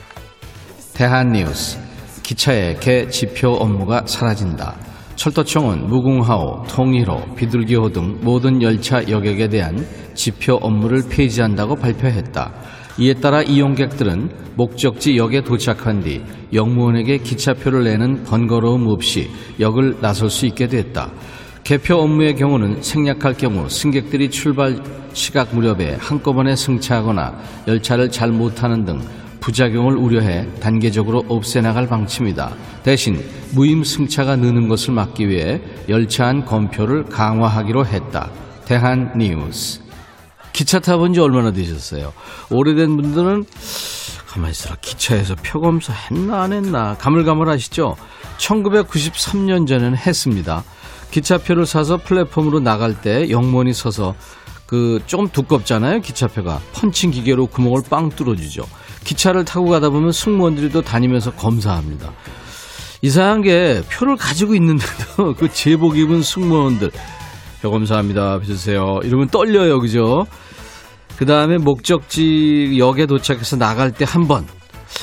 대한뉴스. 0.94 1.78
기차의 2.22 2.80
개 2.80 3.08
지표 3.08 3.52
업무가 3.52 4.02
사라진다. 4.06 4.76
철도청은 5.16 5.86
무궁화호, 5.86 6.64
통일호, 6.68 7.34
비둘기호 7.36 7.90
등 7.90 8.18
모든 8.22 8.60
열차 8.62 9.06
여객에 9.08 9.48
대한 9.48 9.86
지표 10.14 10.54
업무를 10.54 11.02
폐지한다고 11.08 11.76
발표했다. 11.76 12.52
이에 12.96 13.14
따라 13.14 13.42
이용객들은 13.42 14.30
목적지 14.56 15.16
역에 15.16 15.42
도착한 15.42 16.00
뒤 16.00 16.22
영무원에게 16.52 17.18
기차표를 17.18 17.84
내는 17.84 18.22
번거로움 18.22 18.86
없이 18.86 19.28
역을 19.58 19.96
나설 20.00 20.30
수 20.30 20.46
있게 20.46 20.68
됐다. 20.68 21.10
개표 21.64 21.96
업무의 21.96 22.36
경우는 22.36 22.82
생략할 22.82 23.34
경우 23.36 23.68
승객들이 23.68 24.30
출발 24.30 24.76
시각 25.12 25.54
무렵에 25.54 25.96
한꺼번에 25.98 26.54
승차하거나 26.54 27.34
열차를 27.66 28.10
잘 28.10 28.30
못하는 28.30 28.84
등 28.84 29.00
부작용을 29.40 29.96
우려해 29.96 30.46
단계적으로 30.60 31.24
없애나갈 31.28 31.86
방침이다. 31.86 32.52
대신 32.82 33.18
무임 33.54 33.82
승차가 33.82 34.36
느는 34.36 34.68
것을 34.68 34.94
막기 34.94 35.28
위해 35.28 35.60
열차 35.88 36.26
안 36.26 36.44
검표를 36.44 37.04
강화하기로 37.04 37.86
했다. 37.86 38.30
대한 38.66 39.12
뉴스. 39.16 39.83
기차 40.54 40.78
타본 40.78 41.12
지 41.12 41.20
얼마나 41.20 41.50
되셨어요? 41.52 42.14
오래된 42.50 42.96
분들은 42.96 43.44
가만히 44.28 44.52
있어라. 44.52 44.76
기차에서 44.80 45.34
표검사 45.34 45.92
했나 45.92 46.42
안 46.42 46.52
했나 46.52 46.96
가물가물하시죠? 46.96 47.96
1993년 48.38 49.66
전에는 49.66 49.96
했습니다. 49.96 50.64
기차표를 51.10 51.66
사서 51.66 51.98
플랫폼으로 51.98 52.60
나갈 52.60 53.00
때 53.00 53.28
영문이 53.30 53.72
서서 53.74 54.14
그 54.66 55.00
좀 55.06 55.28
두껍잖아요. 55.28 56.00
기차표가 56.00 56.60
펀칭 56.72 57.10
기계로 57.10 57.46
구멍을 57.46 57.82
빵 57.90 58.08
뚫어주죠. 58.08 58.64
기차를 59.04 59.44
타고 59.44 59.68
가다 59.68 59.90
보면 59.90 60.12
승무원들이 60.12 60.70
또 60.70 60.82
다니면서 60.82 61.32
검사합니다. 61.32 62.12
이상한 63.02 63.42
게 63.42 63.82
표를 63.92 64.16
가지고 64.16 64.54
있는데도 64.54 65.34
그 65.38 65.52
제복 65.52 65.98
입은 65.98 66.22
승무원들 66.22 66.90
표 67.60 67.70
검사합니다. 67.70 68.38
해주세요. 68.40 69.00
이러면 69.04 69.28
떨려요. 69.28 69.80
그죠? 69.80 70.26
그 71.16 71.26
다음에 71.26 71.58
목적지 71.58 72.76
역에 72.78 73.06
도착해서 73.06 73.56
나갈 73.56 73.92
때 73.92 74.04
한 74.04 74.26
번. 74.26 74.46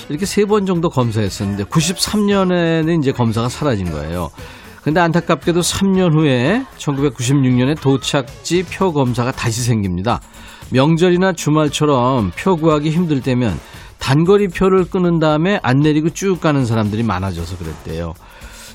이렇게 0.09 0.25
세 0.25 0.45
번 0.45 0.65
정도 0.65 0.89
검사했었는데 0.89 1.65
93년에는 1.65 2.99
이제 3.01 3.11
검사가 3.11 3.49
사라진 3.49 3.91
거예요. 3.91 4.29
근데 4.83 4.99
안타깝게도 4.99 5.59
3년 5.61 6.13
후에 6.13 6.63
1996년에 6.77 7.79
도착지 7.79 8.63
표 8.63 8.91
검사가 8.93 9.31
다시 9.31 9.61
생깁니다. 9.61 10.19
명절이나 10.71 11.33
주말처럼 11.33 12.31
표 12.35 12.55
구하기 12.55 12.89
힘들 12.89 13.21
때면 13.21 13.59
단거리 13.99 14.47
표를 14.47 14.85
끊은 14.85 15.19
다음에 15.19 15.59
안 15.61 15.79
내리고 15.81 16.09
쭉 16.09 16.41
가는 16.41 16.65
사람들이 16.65 17.03
많아져서 17.03 17.57
그랬대요. 17.57 18.13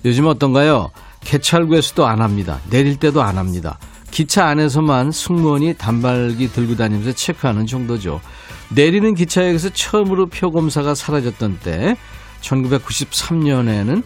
요즘 0.05 0.27
어떤가요? 0.27 0.91
개찰구에서도 1.21 2.07
안 2.07 2.23
합니다. 2.23 2.61
내릴 2.71 2.97
때도 2.99 3.23
안 3.23 3.37
합니다. 3.39 3.79
기차 4.17 4.47
안에서만 4.47 5.13
승무원이 5.13 5.75
단발기 5.75 6.49
들고 6.49 6.77
다니면서 6.77 7.13
체크하는 7.13 7.67
정도죠. 7.67 8.23
내리는 8.71 9.15
기차역에서 9.15 9.69
처음으로 9.75 10.29
표 10.29 10.51
검사가 10.51 10.95
사라졌던 10.95 11.59
때 11.59 11.99
1993년에는 12.41 14.03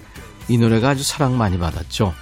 이 0.48 0.58
노래가 0.58 0.88
아주 0.88 1.04
사랑 1.04 1.38
많이 1.38 1.60
받았죠. 1.60 2.12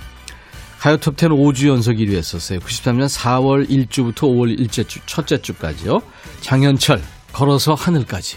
가요 0.80 0.98
톱10 0.98 1.30
5주 1.30 1.68
연속 1.68 1.94
1위 1.94 2.14
했었어요. 2.14 2.58
93년 2.58 3.08
4월 3.08 3.66
1주부터 3.70 4.24
5월 4.24 4.58
1째 4.58 4.86
주, 4.86 5.00
첫째 5.06 5.40
주까지요. 5.40 6.02
장현철, 6.42 7.00
걸어서 7.32 7.72
하늘까지. 7.72 8.36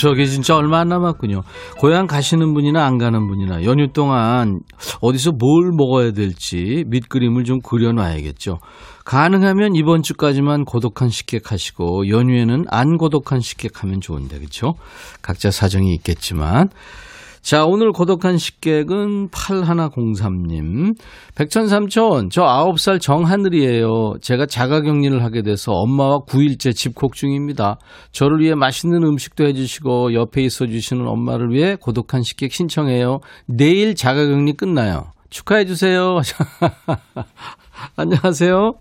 추석이 0.00 0.30
진짜 0.30 0.56
얼마 0.56 0.78
안 0.78 0.88
남았군요. 0.88 1.42
고향 1.76 2.06
가시는 2.06 2.54
분이나 2.54 2.86
안 2.86 2.96
가는 2.96 3.28
분이나 3.28 3.64
연휴 3.64 3.92
동안 3.92 4.60
어디서 5.02 5.32
뭘 5.32 5.72
먹어야 5.76 6.12
될지 6.12 6.84
밑그림을 6.86 7.44
좀 7.44 7.60
그려놔야겠죠. 7.60 8.60
가능하면 9.04 9.74
이번 9.74 10.02
주까지만 10.02 10.64
고독한 10.64 11.10
식객 11.10 11.52
하시고 11.52 12.08
연휴에는 12.08 12.64
안 12.68 12.96
고독한 12.96 13.40
식객 13.40 13.82
하면 13.82 14.00
좋은데 14.00 14.38
그렇죠? 14.38 14.74
각자 15.20 15.50
사정이 15.50 15.92
있겠지만 15.96 16.70
자, 17.42 17.64
오늘 17.64 17.90
고독한 17.90 18.36
식객은 18.36 19.30
8103님. 19.30 20.94
백천삼촌, 21.36 22.28
저 22.30 22.42
9살 22.42 23.00
정하늘이에요. 23.00 24.14
제가 24.20 24.44
자가격리를 24.46 25.24
하게 25.24 25.42
돼서 25.42 25.72
엄마와 25.72 26.18
9일째 26.28 26.74
집콕 26.74 27.14
중입니다. 27.14 27.78
저를 28.12 28.40
위해 28.40 28.54
맛있는 28.54 29.02
음식도 29.04 29.46
해주시고 29.46 30.12
옆에 30.14 30.42
있어주시는 30.42 31.08
엄마를 31.08 31.50
위해 31.50 31.76
고독한 31.80 32.22
식객 32.22 32.52
신청해요. 32.52 33.20
내일 33.46 33.94
자가격리 33.94 34.52
끝나요. 34.52 35.12
축하해주세요. 35.30 36.18
안녕하세요. 37.96 38.72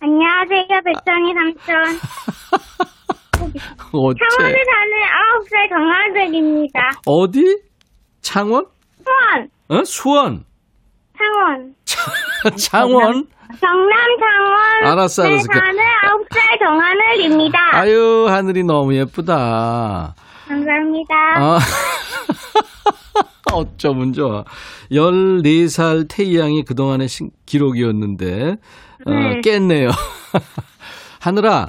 안녕하세요, 0.00 0.80
백정희 0.84 1.32
삼촌. 1.32 1.76
어째? 3.94 4.18
창원에 4.36 4.58
사는 4.64 4.92
9살 5.14 5.68
정아들입니다. 5.70 6.90
어디? 7.06 7.73
창원? 8.24 8.66
수원, 9.04 9.50
어? 9.68 9.84
수원. 9.84 10.44
창원. 11.16 11.74
창원? 12.58 13.28
경남 13.60 13.90
창원. 14.18 14.92
알았어, 14.92 15.22
알았어. 15.24 15.28
에 15.30 15.38
사는 15.38 15.82
9살 16.32 16.58
정하늘입니다. 16.58 17.58
아유, 17.76 18.26
하늘이 18.28 18.64
너무 18.64 18.94
예쁘다. 18.96 20.14
감사합니다. 20.48 21.14
아. 21.36 21.58
어쩌면 23.52 24.12
좋아. 24.14 24.44
14살 24.90 26.06
태희 26.08 26.38
양이 26.38 26.64
그동안의 26.64 27.06
신- 27.08 27.30
기록이었는데, 27.46 28.56
어, 29.06 29.10
네. 29.10 29.40
깼네요. 29.42 29.90
하늘아, 31.20 31.68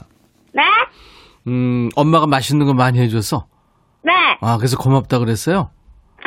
네? 0.54 0.62
음, 1.48 1.90
엄마가 1.96 2.26
맛있는 2.28 2.66
거 2.66 2.74
많이 2.74 3.00
해줘서, 3.00 3.46
네. 4.04 4.12
아, 4.42 4.58
그래서 4.58 4.78
고맙다 4.78 5.20
그랬어요? 5.20 5.70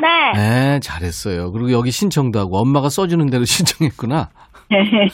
네. 0.00 0.32
네, 0.34 0.80
잘했어요. 0.80 1.50
그리고 1.52 1.72
여기 1.72 1.90
신청도 1.90 2.38
하고, 2.38 2.58
엄마가 2.58 2.88
써주는 2.88 3.28
대로 3.30 3.44
신청했구나. 3.44 4.28
네. 4.70 4.78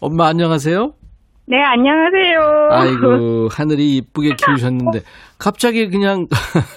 엄마 0.00 0.28
안녕하세요? 0.28 0.92
네, 1.46 1.62
안녕하세요. 1.62 2.68
아이고, 2.70 3.48
하늘이 3.50 3.96
이쁘게 3.96 4.34
키우셨는데, 4.36 5.00
갑자기 5.38 5.88
그냥 5.88 6.26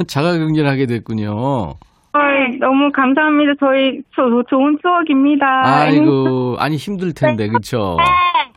자가격리를 0.07 0.67
하게 0.67 0.85
됐군요. 0.85 1.75
어이, 2.13 2.57
너무 2.59 2.91
감사합니다. 2.91 3.53
저희 3.59 4.01
조, 4.15 4.43
좋은 4.49 4.77
추억입니다. 4.81 5.45
아이고, 5.63 6.55
아니 6.59 6.75
힘들 6.77 7.13
텐데, 7.13 7.47
그쵸? 7.47 7.97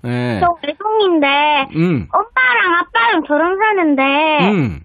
네. 0.03 0.11
네. 0.11 0.41
저 0.41 0.57
외동인데, 0.67 1.69
음, 1.77 2.09
오빠랑 2.09 2.75
아빠랑 2.81 3.23
저랑 3.27 3.57
사는데, 3.59 4.03
음. 4.51 4.81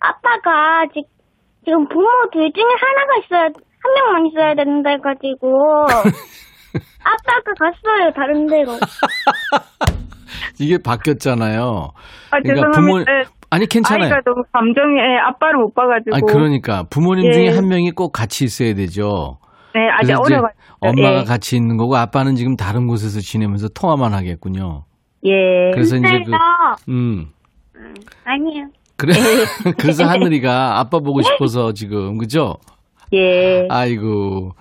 아빠가 0.00 0.86
지, 0.92 1.04
지금 1.66 1.86
부모 1.88 2.06
둘 2.32 2.52
중에 2.52 2.62
하나가 2.62 3.16
있어야, 3.24 3.42
한 3.42 3.94
명만 3.96 4.26
있어야 4.26 4.54
된다 4.54 4.90
해가지고, 4.90 5.50
아빠가 7.02 7.52
갔어요, 7.58 8.12
다른 8.14 8.46
데로. 8.46 8.70
이게 10.60 10.78
바뀌었잖아요. 10.78 11.90
아, 12.30 12.38
그러니까 12.40 12.68
죄송합니다. 12.70 12.80
부모, 12.80 13.04
아니, 13.50 13.66
괜찮아요. 13.66 14.04
아이가 14.04 14.20
너무 14.24 14.42
감정에 14.52 15.18
아빠를 15.26 15.58
못 15.58 15.74
봐가지고. 15.74 16.14
아니, 16.14 16.22
그러니까. 16.24 16.84
부모님 16.88 17.26
예. 17.26 17.32
중에 17.32 17.48
한 17.48 17.66
명이 17.66 17.90
꼭 17.90 18.12
같이 18.12 18.44
있어야 18.44 18.74
되죠. 18.74 19.38
네, 19.74 19.88
아직 19.90 20.12
어려가지고. 20.12 20.62
엄마가 20.80 21.20
예. 21.20 21.24
같이 21.24 21.56
있는 21.56 21.76
거고, 21.76 21.96
아빠는 21.96 22.36
지금 22.36 22.54
다른 22.54 22.86
곳에서 22.86 23.18
지내면서 23.18 23.68
통화만 23.70 24.14
하겠군요. 24.14 24.84
예. 25.24 25.72
그래서 25.72 25.96
이제 25.96 26.06
그, 26.06 26.30
그래서, 26.30 26.36
음. 26.88 27.26
아니에요. 28.24 28.66
그래. 28.96 29.12
그래서 29.78 30.04
하늘이가 30.04 30.78
아빠 30.78 30.98
보고 31.00 31.22
싶어서 31.22 31.72
지금, 31.72 32.18
그죠? 32.18 32.56
예. 33.12 33.66
아이고. 33.68 34.52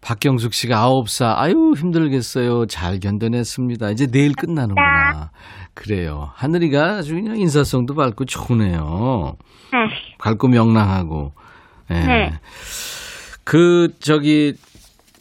박경숙 0.00 0.54
씨가 0.54 0.78
아홉 0.78 1.08
살 1.08 1.34
아유, 1.36 1.74
힘들겠어요. 1.76 2.66
잘 2.66 3.00
견뎌냈습니다. 3.00 3.90
이제 3.90 4.06
내일 4.06 4.32
끝나는구나. 4.32 5.30
그래요. 5.74 6.30
하늘이가 6.34 6.98
아주 6.98 7.14
그냥 7.14 7.36
인사성도 7.36 7.94
밝고 7.94 8.24
좋으네요. 8.24 9.36
네. 9.72 9.78
밝고 10.18 10.48
명랑하고. 10.48 11.32
예. 11.90 11.94
네. 11.94 12.32
그, 13.44 13.88
저기, 13.98 14.54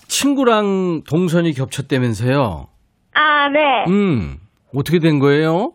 친구랑 0.07 1.03
동선이 1.07 1.53
겹쳤다면서요? 1.53 2.67
아, 3.13 3.49
네. 3.49 3.85
음, 3.87 4.37
어떻게 4.75 4.99
된 4.99 5.19
거예요? 5.19 5.73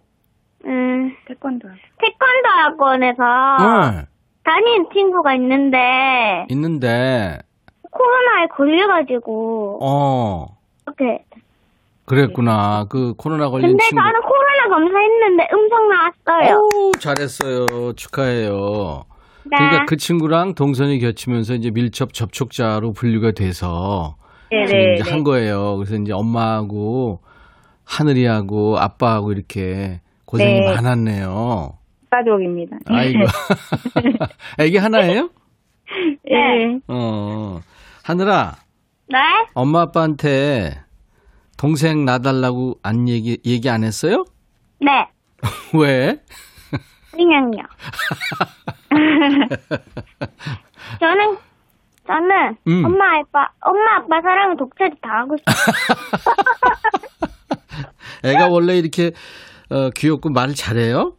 음, 0.67 1.15
태권도. 1.27 1.69
태권도 2.03 2.49
학원에서 2.49 3.23
네. 3.93 4.07
다니는 4.45 4.89
친구가 4.93 5.35
있는데, 5.37 6.47
있는데, 6.51 7.39
코로나에 7.91 8.47
걸려가지고 8.57 9.79
어, 9.83 10.47
이렇게. 10.87 11.25
그랬구나. 12.05 12.87
그 12.91 13.15
코로나 13.17 13.49
걸린 13.49 13.69
근데 13.71 13.85
친구. 13.85 14.03
저는 14.03 14.21
코로나 14.23 14.69
검사했는데 14.69 15.49
음성 15.55 15.89
나왔어요. 15.89 16.59
오, 16.59 16.91
잘했어요. 16.99 17.93
축하해요. 17.95 19.05
네. 19.45 19.57
그러니까 19.57 19.85
그 19.87 19.97
친구랑 19.97 20.55
동선이 20.55 20.99
겹치면서 20.99 21.55
이제 21.55 21.71
밀접 21.71 22.13
접촉자로 22.13 22.93
분류가 22.93 23.33
돼서 23.33 24.17
지금 24.51 24.67
네네. 24.67 24.95
이제 24.95 25.11
한 25.11 25.23
거예요. 25.25 25.77
그래서 25.77 25.95
이제 25.97 26.13
엄마하고 26.13 27.21
하늘이하고 27.85 28.79
아빠하고 28.79 29.33
이렇게 29.33 30.01
고생이 30.27 30.61
네. 30.61 30.75
많았네요. 30.75 31.79
가족입니다. 32.13 32.77
아이고. 32.87 33.21
애기 34.61 34.77
하나예요? 34.77 35.31
네. 36.25 36.79
어. 36.89 37.61
하늘아, 38.05 38.57
네? 39.09 39.19
엄마 39.55 39.81
아빠한테 39.83 40.79
동생 41.57 42.05
나달라고 42.05 42.79
안 42.83 43.09
얘기, 43.09 43.39
얘기 43.47 43.71
안 43.71 43.83
했어요? 43.83 44.25
네. 44.81 45.09
왜? 45.75 46.21
그냥요. 47.13 47.63
저는 51.01 51.37
저는 52.07 52.57
음. 52.67 52.85
엄마 52.85 53.19
아빠 53.19 53.49
엄마 53.61 53.97
아빠 53.97 54.21
사랑을 54.21 54.57
독차지 54.57 54.97
다 55.01 55.21
하고 55.21 55.37
싶어요. 55.37 55.55
애가 58.25 58.49
원래 58.49 58.77
이렇게 58.79 59.13
어, 59.71 59.91
귀엽고 59.91 60.31
말을 60.31 60.55
잘해요? 60.55 61.17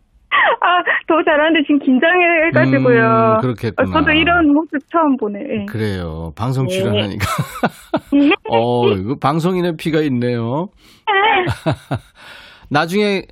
아, 0.62 0.78
더 1.08 1.24
잘하는데 1.24 1.64
지금 1.64 1.80
긴장해가지고요. 1.80 3.04
음, 3.04 3.42
그렇겠구나. 3.42 3.90
어, 3.90 3.94
저도 3.94 4.12
이런 4.12 4.54
모습 4.54 4.80
처음 4.92 5.18
보네. 5.18 5.40
예. 5.40 5.66
그래요. 5.66 6.32
방송 6.38 6.66
네. 6.68 6.74
출연하니까. 6.74 7.26
어, 8.50 8.88
이거 8.90 9.16
방송인의 9.22 9.74
피가 9.78 10.02
있네요. 10.02 10.68
나중에 12.70 13.24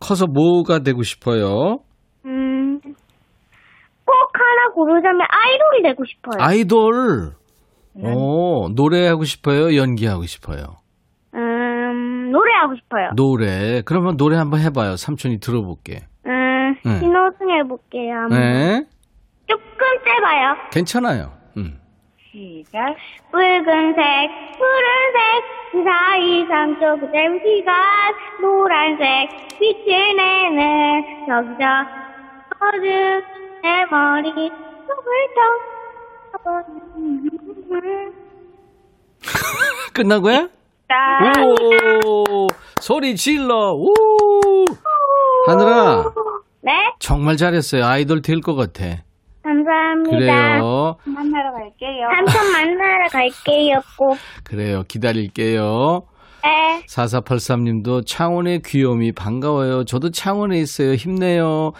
커서 0.00 0.26
뭐가 0.26 0.80
되고 0.80 1.02
싶어요? 1.02 1.78
음. 2.26 2.80
꼭 2.80 4.14
하나 4.34 4.72
고르자면 4.74 5.20
아이돌이 5.20 5.82
되고 5.82 6.04
싶어요. 6.04 6.44
아이돌. 6.44 7.32
네. 7.96 8.12
어, 8.14 8.68
노래하고 8.74 9.24
싶어요? 9.24 9.76
연기하고 9.76 10.24
싶어요? 10.24 10.64
음, 11.34 12.30
노래하고 12.30 12.74
싶어요. 12.76 13.10
노래. 13.16 13.82
그러면 13.82 14.16
노래 14.16 14.36
한번 14.36 14.60
해봐요. 14.60 14.96
삼촌이 14.96 15.38
들어볼게. 15.38 16.00
음, 16.86 16.90
네. 16.92 17.00
신호등 17.00 17.50
해볼게요. 17.50 18.28
네. 18.28 18.84
조금 19.46 19.64
짧아요. 20.04 20.56
괜찮아요. 20.70 21.32
음. 21.56 21.80
시작. 22.30 22.94
붉은색, 23.30 24.30
푸른색, 24.58 25.44
그 25.72 25.84
사이 25.84 26.46
삼초 26.46 27.00
그 27.00 27.12
짧은 27.12 27.40
시간, 27.44 27.74
노란색, 28.40 29.28
빛을 29.58 30.16
내는 30.16 31.26
저기저, 31.26 31.64
어둠, 32.60 33.22
내 33.62 33.84
머리, 33.90 34.50
또 34.86 34.94
끝나고요? 39.94 40.48
딱. 40.88 41.32
오! 41.38 42.48
소리 42.80 43.14
질러! 43.16 43.72
오! 43.72 43.94
하늘아, 45.46 46.12
네? 46.64 46.72
정말 46.98 47.36
잘했어요. 47.36 47.84
아이돌 47.84 48.22
될 48.22 48.40
것 48.40 48.54
같아. 48.54 49.02
감사합니다. 49.42 50.16
그래요. 50.16 50.96
만나러 51.04 51.52
갈게요. 51.52 52.08
삼촌 52.16 52.52
만나러 52.52 53.08
갈게요, 53.12 53.76
꼭. 53.98 54.16
그래요. 54.44 54.82
기다릴게요. 54.88 56.02
네. 56.42 56.82
4483님도 56.88 58.06
창원의 58.06 58.60
귀요미 58.66 59.12
반가워요. 59.12 59.84
저도 59.84 60.10
창원에 60.10 60.58
있어요. 60.58 60.92
힘내요. 60.94 61.72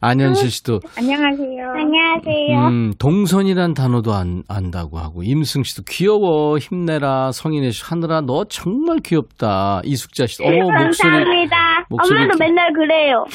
안현실 0.00 0.50
씨도 0.50 0.80
안녕하세요. 0.98 1.70
안녕하세요. 1.76 2.68
음, 2.70 2.92
동선이란 2.98 3.74
단어도 3.74 4.12
안, 4.12 4.42
안다고 4.48 4.98
하고 4.98 5.22
임승 5.22 5.62
씨도 5.62 5.82
귀여워. 5.88 6.58
힘내라. 6.58 7.30
성인의 7.32 7.70
씨 7.70 7.84
하늘아 7.84 8.22
너 8.22 8.44
정말 8.48 8.98
귀엽다. 8.98 9.80
이숙자 9.84 10.26
씨. 10.26 10.42
어, 10.44 10.46
목소리 10.50 10.72
감사합니다. 10.74 11.56
목소리 11.88 12.22
엄마도 12.22 12.32
기- 12.32 12.38
맨날 12.44 12.72
그래요. 12.72 13.24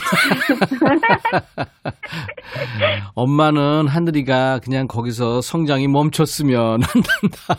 엄마는 3.15 3.87
하늘이가 3.87 4.59
그냥 4.63 4.87
거기서 4.87 5.41
성장이 5.41 5.87
멈췄으면 5.87 6.81
한단다. 6.83 7.55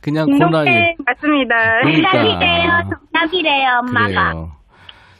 그냥 0.00 0.26
고나게. 0.26 0.70
네, 0.70 0.96
맞습니다. 1.04 1.54
그러니까. 1.82 2.12
정답이래요. 2.12 2.70
정답이래요, 3.12 3.68
엄마가. 3.80 4.32
그래요. 4.32 4.52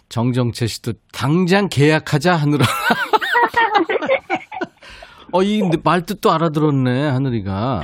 정정채 0.08 0.66
씨도 0.66 0.92
당장 1.12 1.68
계약하자 1.70 2.34
하늘아. 2.36 2.64
어, 5.32 5.42
이 5.42 5.62
말뜻도 5.82 6.30
알아들었네, 6.30 7.08
하늘이가. 7.08 7.80
어? 7.80 7.82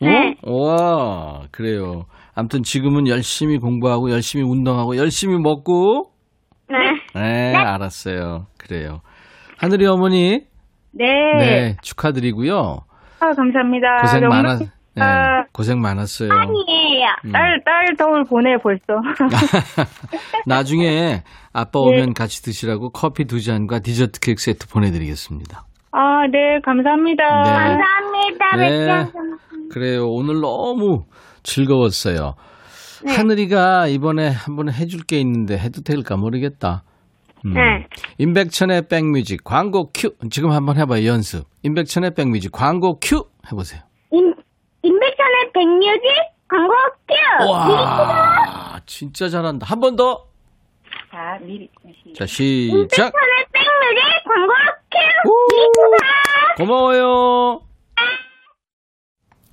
네. 0.00 0.36
와, 0.42 1.42
그래요. 1.50 2.06
아무튼 2.34 2.62
지금은 2.62 3.08
열심히 3.08 3.58
공부하고 3.58 4.12
열심히 4.12 4.44
운동하고 4.44 4.96
열심히 4.96 5.36
먹고. 5.38 6.12
네. 6.70 6.76
네, 7.14 7.56
알았어요. 7.56 8.46
그래요. 8.58 9.00
하늘이 9.58 9.86
어머니, 9.86 10.40
네. 10.92 11.04
네, 11.38 11.76
축하드리고요. 11.82 12.78
아, 13.20 13.26
감사합니다. 13.34 13.96
고생 14.02 14.28
많아, 14.28 14.58
네, 14.94 15.02
아, 15.02 15.44
고생 15.52 15.80
많았어요. 15.80 16.30
아니에요. 16.32 17.06
음. 17.24 17.32
딸, 17.32 17.60
딸 17.64 17.96
덕을 17.96 18.24
보내, 18.24 18.56
벌써. 18.62 18.84
나중에 20.46 21.22
아빠 21.52 21.80
오면 21.80 22.14
같이 22.14 22.42
드시라고 22.42 22.90
커피 22.90 23.24
두 23.24 23.40
잔과 23.40 23.80
디저트 23.80 24.20
케이크 24.20 24.40
세트 24.40 24.68
보내드리겠습니다. 24.68 25.64
아, 25.92 26.26
네, 26.30 26.60
감사합니다. 26.64 27.24
네. 27.24 27.50
감사합니다. 27.50 28.56
네. 28.56 29.68
그래요. 29.72 30.06
오늘 30.06 30.40
너무 30.40 31.04
즐거웠어요. 31.42 32.34
네. 33.04 33.14
하늘이가 33.14 33.86
이번에 33.88 34.28
한번 34.28 34.72
해줄 34.72 35.02
게 35.04 35.20
있는데 35.20 35.56
해도 35.58 35.82
될까 35.82 36.16
모르겠다. 36.16 36.82
음. 37.44 37.54
네. 37.54 37.86
임백천의 38.18 38.88
백뮤직 38.88 39.44
광고 39.44 39.90
큐. 39.94 40.14
지금 40.30 40.50
한번 40.50 40.76
해봐요, 40.76 41.06
연습. 41.06 41.46
임백천의 41.62 42.14
백뮤직 42.14 42.50
광고 42.52 42.98
큐. 43.00 43.26
해보세요. 43.50 43.82
임, 44.12 44.34
임백천의 44.82 45.52
백뮤직 45.54 46.02
광고 46.48 46.72
큐! 47.06 47.48
와, 47.50 48.80
진짜 48.86 49.28
잘한다. 49.28 49.66
한 49.66 49.80
번 49.80 49.94
더. 49.96 50.26
자, 51.10 51.38
미리. 51.42 51.68
자, 52.16 52.26
시작. 52.26 52.72
임백천의 52.74 53.46
백뮤직 53.52 54.24
광고 54.24 54.52
큐! 54.90 55.28
우! 55.30 56.56
고마워요. 56.56 57.60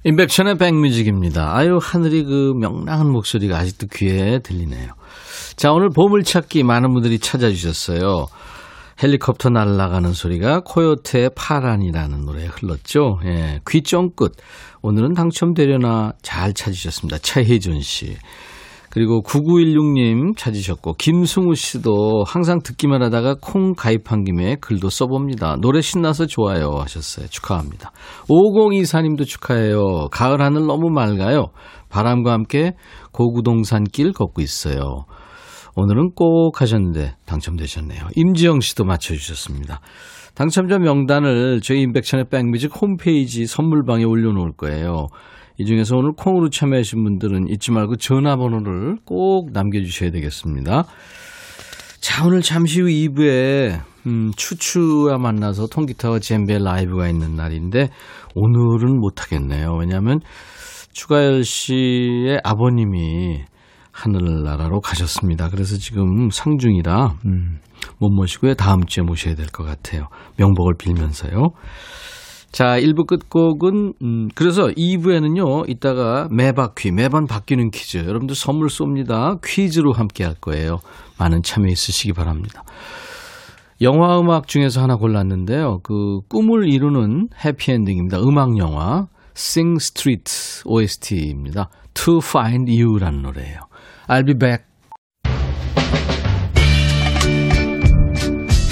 임백천의 0.08 0.60
백뮤직입니다. 0.60 1.56
아유, 1.56 1.80
하늘이 1.82 2.26
그 2.26 2.54
명랑한 2.60 3.12
목소리가 3.12 3.58
아직도 3.58 3.88
귀에 3.88 4.38
들리네요. 4.38 4.90
자, 5.56 5.72
오늘 5.72 5.90
보물찾기 5.90 6.62
많은 6.62 6.94
분들이 6.94 7.18
찾아주셨어요. 7.18 8.28
헬리콥터 9.02 9.50
날아가는 9.50 10.14
소리가 10.14 10.62
코요태의 10.64 11.32
파란이라는 11.36 12.24
노래에 12.24 12.46
흘렀죠. 12.46 13.18
예, 13.26 13.62
귀 13.68 13.82
쫑긋. 13.82 14.34
오늘은 14.84 15.16
당첨되려나 15.16 16.14
잘 16.22 16.54
찾으셨습니다. 16.54 17.18
차혜준 17.18 17.82
씨. 17.82 18.16
그리고 18.96 19.22
9916님 19.24 20.38
찾으셨고, 20.38 20.94
김승우 20.94 21.54
씨도 21.54 22.24
항상 22.26 22.62
듣기만 22.64 23.04
하다가 23.04 23.36
콩 23.42 23.74
가입한 23.74 24.24
김에 24.24 24.56
글도 24.62 24.90
써봅니다. 24.90 25.58
노래 25.60 25.82
신나서 25.82 26.28
좋아요 26.28 26.78
하셨어요. 26.80 27.28
축하합니다. 27.28 27.92
5024님도 28.30 29.26
축하해요. 29.26 30.08
가을 30.12 30.42
하늘 30.42 30.66
너무 30.66 30.90
맑아요. 30.92 31.48
바람과 31.90 32.32
함께 32.32 32.72
고구동산길 33.12 34.14
걷고 34.14 34.42
있어요. 34.42 35.04
오늘은 35.76 36.12
꼭 36.16 36.62
하셨는데 36.62 37.16
당첨되셨네요. 37.26 38.00
임지영 38.16 38.62
씨도 38.62 38.86
맞춰주셨습니다. 38.86 39.82
당첨자 40.36 40.78
명단을 40.80 41.62
저희 41.62 41.82
인백천의 41.82 42.26
백뮤직 42.30 42.72
홈페이지 42.82 43.46
선물방에 43.46 44.04
올려놓을 44.04 44.52
거예요. 44.58 45.08
이 45.58 45.66
중에서 45.66 45.96
오늘 45.96 46.12
콩으로 46.12 46.50
참여하신 46.50 47.04
분들은 47.04 47.48
잊지 47.48 47.72
말고 47.72 47.96
전화번호를 47.96 48.98
꼭 49.06 49.52
남겨주셔야 49.54 50.12
되겠습니다. 50.12 50.84
자, 52.02 52.26
오늘 52.26 52.42
잠시 52.42 52.82
후 52.82 52.88
2부에, 52.88 53.80
음, 54.06 54.32
추추와 54.36 55.18
만나서 55.18 55.68
통기타와 55.68 56.20
젬베 56.20 56.60
라이브가 56.60 57.08
있는 57.08 57.36
날인데, 57.36 57.90
오늘은 58.36 59.00
못하겠네요. 59.00 59.76
왜냐하면, 59.80 60.20
추가열 60.92 61.44
씨의 61.46 62.42
아버님이 62.44 63.46
하늘나라로 63.92 64.82
가셨습니다. 64.82 65.50
그래서 65.50 65.78
지금 65.78 66.30
상중이라, 66.30 67.16
음, 67.26 67.60
못 68.00 68.10
모시고요. 68.10 68.56
다음 68.56 68.86
주에 68.86 69.04
모셔야 69.04 69.36
될 69.36 69.48
것 69.48 69.64
같아요. 69.64 70.08
명복을 70.38 70.74
빌면서요. 70.78 71.52
자, 72.52 72.80
1부 72.80 73.06
끝곡은, 73.06 73.94
음, 74.02 74.28
그래서 74.34 74.68
2부에는요, 74.68 75.70
이따가 75.70 76.30
매바퀴, 76.32 76.92
매번 76.92 77.26
바뀌는 77.28 77.70
퀴즈. 77.72 77.98
여러분들 77.98 78.34
선물 78.36 78.68
쏩니다. 78.68 79.40
퀴즈로 79.44 79.92
함께 79.92 80.24
할 80.24 80.36
거예요. 80.36 80.78
많은 81.20 81.42
참여 81.44 81.68
있으시기 81.70 82.14
바랍니다. 82.14 82.64
영화 83.82 84.18
음악 84.20 84.48
중에서 84.48 84.82
하나 84.82 84.96
골랐는데요. 84.96 85.80
그, 85.84 86.22
꿈을 86.30 86.72
이루는 86.72 87.28
해피엔딩입니다. 87.44 88.20
음악 88.22 88.58
영화. 88.58 89.08
Sing 89.36 89.76
Street 89.82 90.64
OST입니다. 90.66 91.70
To 91.94 92.20
Find 92.24 92.72
You라는 92.72 93.22
노래예요. 93.22 93.60
I'll 94.08 94.26
be 94.26 94.34
back. 94.34 94.64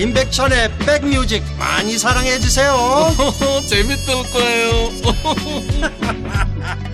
임백천의 0.00 0.70
백뮤직 0.78 1.42
많이 1.58 1.98
사랑해 1.98 2.38
주세요 2.38 2.72
재밌을 3.68 4.14
거예요 4.32 4.70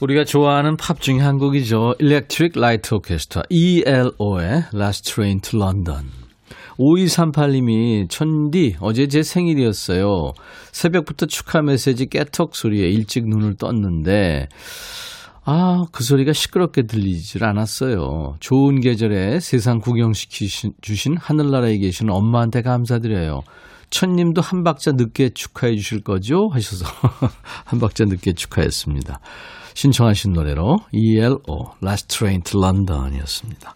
우리가 0.00 0.24
좋아하는 0.24 0.78
팝 0.78 0.98
중에 1.02 1.18
한 1.18 1.36
곡이죠. 1.36 1.96
Electric 2.00 2.58
Light 2.58 2.88
Orchestra, 2.94 3.42
ELO의 3.50 4.64
Last 4.72 5.12
Train 5.12 5.42
to 5.42 5.60
London. 5.60 6.06
5238님이 6.78 8.08
천디 8.08 8.76
어제 8.80 9.08
제 9.08 9.22
생일이었어요. 9.22 10.32
새벽부터 10.72 11.26
축하 11.26 11.60
메시지 11.60 12.06
깨턱 12.06 12.56
소리에 12.56 12.88
일찍 12.88 13.28
눈을 13.28 13.56
떴는데 13.56 14.48
아, 15.44 15.84
그 15.90 16.04
소리가 16.04 16.32
시끄럽게 16.32 16.82
들리질 16.82 17.44
않았어요. 17.44 18.36
좋은 18.40 18.80
계절에 18.80 19.40
세상 19.40 19.78
구경시키신 19.78 20.72
주신 20.80 21.16
하늘나라에 21.16 21.78
계신 21.78 22.10
엄마한테 22.10 22.62
감사드려요. 22.62 23.40
천님도 23.88 24.40
한 24.40 24.62
박자 24.62 24.92
늦게 24.92 25.30
축하해 25.30 25.74
주실 25.76 26.02
거죠? 26.02 26.48
하셔서 26.52 26.84
한 27.64 27.80
박자 27.80 28.04
늦게 28.04 28.34
축하했습니다. 28.34 29.18
신청하신 29.74 30.32
노래로 30.32 30.76
ELO 30.92 31.72
Last 31.82 32.08
Train 32.08 32.42
to 32.42 32.60
London 32.62 33.14
이었습니다. 33.14 33.74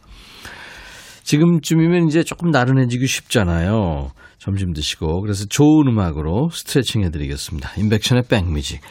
지금쯤이면 1.24 2.08
이제 2.08 2.22
조금 2.22 2.50
나른해지기 2.50 3.06
쉽잖아요. 3.06 4.10
점심 4.38 4.74
드시고 4.74 5.22
그래서 5.22 5.46
좋은 5.46 5.88
음악으로 5.88 6.50
스트레칭 6.52 7.02
해드리겠습니다. 7.02 7.72
인백션의 7.78 8.24
백뮤직. 8.28 8.82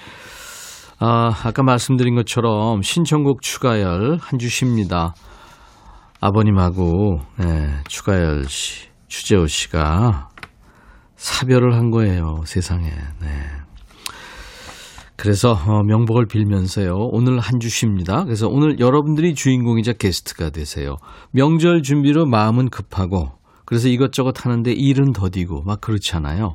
아, 1.05 1.33
아까 1.43 1.63
말씀드린 1.63 2.15
것처럼 2.15 2.81
신청곡 2.81 3.41
추가열 3.41 4.19
한주 4.21 4.47
쉽니다. 4.47 5.13
아버님하고 6.21 7.19
네, 7.39 7.73
추가열 7.89 8.45
씨, 8.47 8.87
추재호 9.09 9.47
씨가 9.47 10.29
사별을 11.17 11.75
한 11.75 11.91
거예요. 11.91 12.43
세상에. 12.45 12.85
네. 12.85 13.27
그래서 15.17 15.51
어, 15.51 15.83
명복을 15.83 16.25
빌면서요. 16.25 16.93
오늘 17.11 17.37
한주 17.37 17.67
쉽니다. 17.67 18.23
그래서 18.23 18.47
오늘 18.47 18.79
여러분들이 18.79 19.35
주인공이자 19.35 19.91
게스트가 19.99 20.51
되세요. 20.51 20.95
명절 21.31 21.81
준비로 21.81 22.27
마음은 22.27 22.69
급하고 22.69 23.33
그래서 23.65 23.89
이것저것 23.89 24.45
하는데 24.45 24.71
일은 24.71 25.11
더디고 25.11 25.63
막 25.63 25.81
그렇잖아요. 25.81 26.53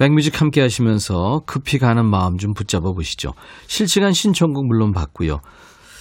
백뮤직 0.00 0.40
함께 0.40 0.62
하시면서 0.62 1.42
급히 1.44 1.76
가는 1.78 2.06
마음 2.06 2.38
좀 2.38 2.54
붙잡아 2.54 2.92
보시죠. 2.92 3.34
실시간 3.66 4.14
신청곡 4.14 4.66
물론 4.66 4.92
받고요. 4.92 5.40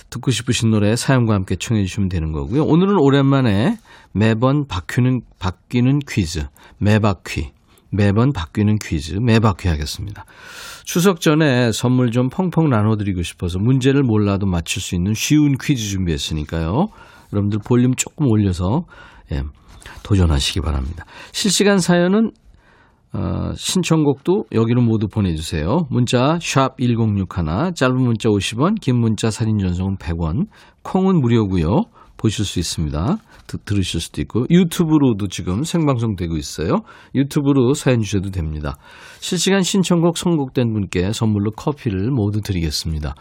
듣고 0.09 0.31
싶으신 0.31 0.69
노래 0.69 0.95
사연과 0.95 1.33
함께 1.33 1.57
청해 1.57 1.83
주시면 1.83 2.07
되는 2.07 2.31
거고요. 2.31 2.63
오늘은 2.63 2.97
오랜만에 2.97 3.77
매번 4.13 4.67
바뀌는 4.67 5.19
바뀌는 5.38 5.99
퀴즈 6.07 6.45
매바퀴 6.77 7.51
매번 7.91 8.31
바뀌는 8.31 8.77
퀴즈 8.81 9.15
매바퀴 9.15 9.67
하겠습니다. 9.67 10.23
추석 10.85 11.19
전에 11.19 11.73
선물 11.73 12.12
좀 12.12 12.29
펑펑 12.29 12.69
나눠드리고 12.69 13.21
싶어서 13.21 13.59
문제를 13.59 14.03
몰라도 14.03 14.45
맞출 14.45 14.81
수 14.81 14.95
있는 14.95 15.13
쉬운 15.13 15.57
퀴즈 15.62 15.89
준비했으니까요. 15.89 16.88
여러분들 17.33 17.59
볼륨 17.65 17.95
조금 17.95 18.27
올려서 18.27 18.85
예, 19.33 19.43
도전하시기 20.03 20.62
바랍니다. 20.62 21.03
실시간 21.33 21.79
사연은 21.79 22.31
어, 23.12 23.52
신청곡도 23.56 24.45
여기로 24.52 24.82
모두 24.82 25.08
보내주세요. 25.08 25.88
문자 25.89 26.38
샵 26.41 26.78
1061, 26.78 27.74
짧은 27.74 27.95
문자 27.95 28.30
50원, 28.30 28.80
긴 28.80 29.00
문자 29.00 29.32
사진 29.32 29.58
전송은 29.58 29.98
100원, 29.98 30.48
콩은 30.84 31.19
무료고요. 31.19 31.86
보실 32.17 32.45
수 32.45 32.60
있습니다. 32.60 33.17
드, 33.48 33.58
들으실 33.63 34.02
수도 34.02 34.22
있고 34.22 34.45
유튜브로도 34.50 35.28
지금 35.30 35.63
생방송 35.63 36.15
되고 36.17 36.36
있어요. 36.36 36.82
유튜브로 37.15 37.74
사연 37.74 38.02
주셔도 38.02 38.30
됩니다. 38.30 38.78
실시간 39.22 39.63
신청곡 39.63 40.17
선곡된 40.17 40.74
분께 40.74 41.13
선물로 41.13 41.52
커피를 41.52 42.12
모두 42.12 42.41
드리겠습니다. 42.41 43.15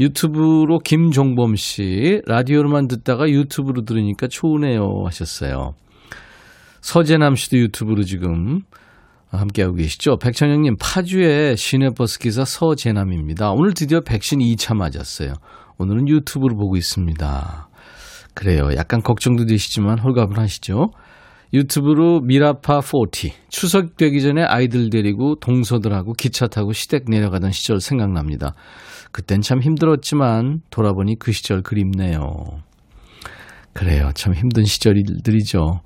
유튜브로 0.00 0.80
김종범 0.80 1.54
씨 1.54 2.22
라디오로만 2.26 2.88
듣다가 2.88 3.28
유튜브로 3.28 3.84
들으니까 3.84 4.26
좋으네요 4.28 5.02
하셨어요. 5.04 5.74
서재남 6.84 7.34
씨도 7.34 7.56
유튜브로 7.56 8.02
지금 8.02 8.60
함께하고 9.30 9.74
계시죠. 9.74 10.18
백천영님 10.18 10.76
파주의 10.78 11.56
시내버스 11.56 12.18
기사 12.18 12.44
서재남입니다. 12.44 13.52
오늘 13.52 13.72
드디어 13.72 14.02
백신 14.02 14.40
2차 14.40 14.76
맞았어요. 14.76 15.32
오늘은 15.78 16.08
유튜브로 16.08 16.56
보고 16.56 16.76
있습니다. 16.76 17.68
그래요. 18.34 18.68
약간 18.76 19.00
걱정도 19.00 19.46
되시지만 19.46 19.98
홀가분 19.98 20.38
하시죠. 20.38 20.90
유튜브로 21.54 22.20
미라파 22.20 22.82
40 22.82 23.32
추석 23.48 23.96
되기 23.96 24.20
전에 24.20 24.42
아이들 24.42 24.90
데리고 24.90 25.36
동서들하고 25.36 26.12
기차 26.12 26.48
타고 26.48 26.74
시댁 26.74 27.04
내려가던 27.08 27.50
시절 27.52 27.80
생각납니다. 27.80 28.52
그땐 29.10 29.40
참 29.40 29.62
힘들었지만 29.62 30.60
돌아보니 30.68 31.18
그 31.18 31.32
시절 31.32 31.62
그립네요. 31.62 32.20
그래요. 33.72 34.10
참 34.14 34.34
힘든 34.34 34.64
시절들이죠. 34.64 35.80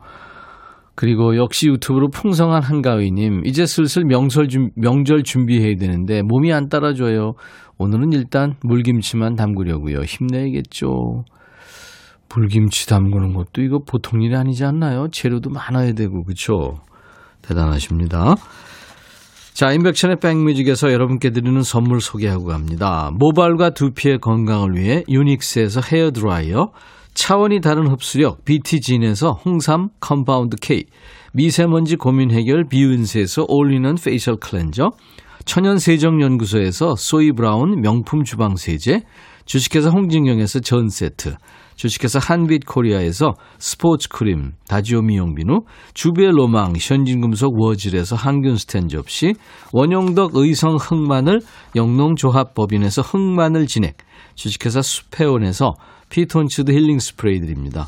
그리고 1.00 1.36
역시 1.36 1.68
유튜브로 1.68 2.08
풍성한 2.08 2.60
한가위님, 2.60 3.42
이제 3.44 3.66
슬슬 3.66 4.02
명설 4.04 4.48
준, 4.48 4.70
명절 4.74 5.22
준비해야 5.22 5.76
되는데 5.76 6.22
몸이 6.22 6.52
안 6.52 6.68
따라줘요. 6.68 7.34
오늘은 7.78 8.12
일단 8.14 8.56
물김치만 8.64 9.36
담그려고요. 9.36 10.00
힘내야겠죠. 10.00 11.22
물김치 12.34 12.88
담그는 12.88 13.32
것도 13.32 13.62
이거 13.62 13.78
보통 13.78 14.22
일이 14.22 14.34
아니지 14.34 14.64
않나요? 14.64 15.06
재료도 15.12 15.50
많아야 15.50 15.92
되고, 15.92 16.24
그쵸? 16.24 16.80
대단하십니다. 17.42 18.34
자, 19.54 19.70
임백천의 19.70 20.16
백뮤직에서 20.20 20.92
여러분께 20.92 21.30
드리는 21.30 21.62
선물 21.62 22.00
소개하고 22.00 22.46
갑니다. 22.46 23.12
모발과 23.14 23.70
두피의 23.70 24.18
건강을 24.18 24.74
위해 24.74 25.04
유닉스에서 25.08 25.80
헤어드라이어, 25.80 26.72
차원이 27.14 27.60
다른 27.60 27.88
흡수력 27.88 28.44
BT진에서 28.44 29.32
홍삼 29.44 29.88
compound 30.00 30.56
K, 30.60 30.84
미세먼지 31.32 31.96
고민 31.96 32.30
해결 32.30 32.64
비은세에서 32.68 33.44
올리는 33.48 33.94
facial 33.94 34.36
cleanser, 34.36 34.90
천연세정연구소에서 35.44 36.94
소이브라운 36.96 37.80
명품 37.80 38.22
주방세제, 38.22 39.02
주식회사 39.46 39.88
홍진경에서 39.88 40.60
전세트, 40.60 41.36
주식회사 41.74 42.18
한빛코리아에서 42.20 43.34
스포츠크림, 43.58 44.52
다지오 44.68 45.00
미용비누, 45.00 45.60
주베로망, 45.94 46.74
현진금속 46.78 47.54
워즐에서 47.58 48.16
항균 48.16 48.56
스탠 48.56 48.88
접시, 48.88 49.34
원용덕 49.72 50.32
의성 50.34 50.76
흑마늘, 50.76 51.40
영농조합법인에서 51.76 53.02
흑마늘 53.02 53.66
진액, 53.66 53.96
주식회사 54.34 54.82
수페온에서 54.82 55.72
피톤치드 56.08 56.72
힐링 56.72 56.98
스프레이 56.98 57.38
드립니다. 57.38 57.86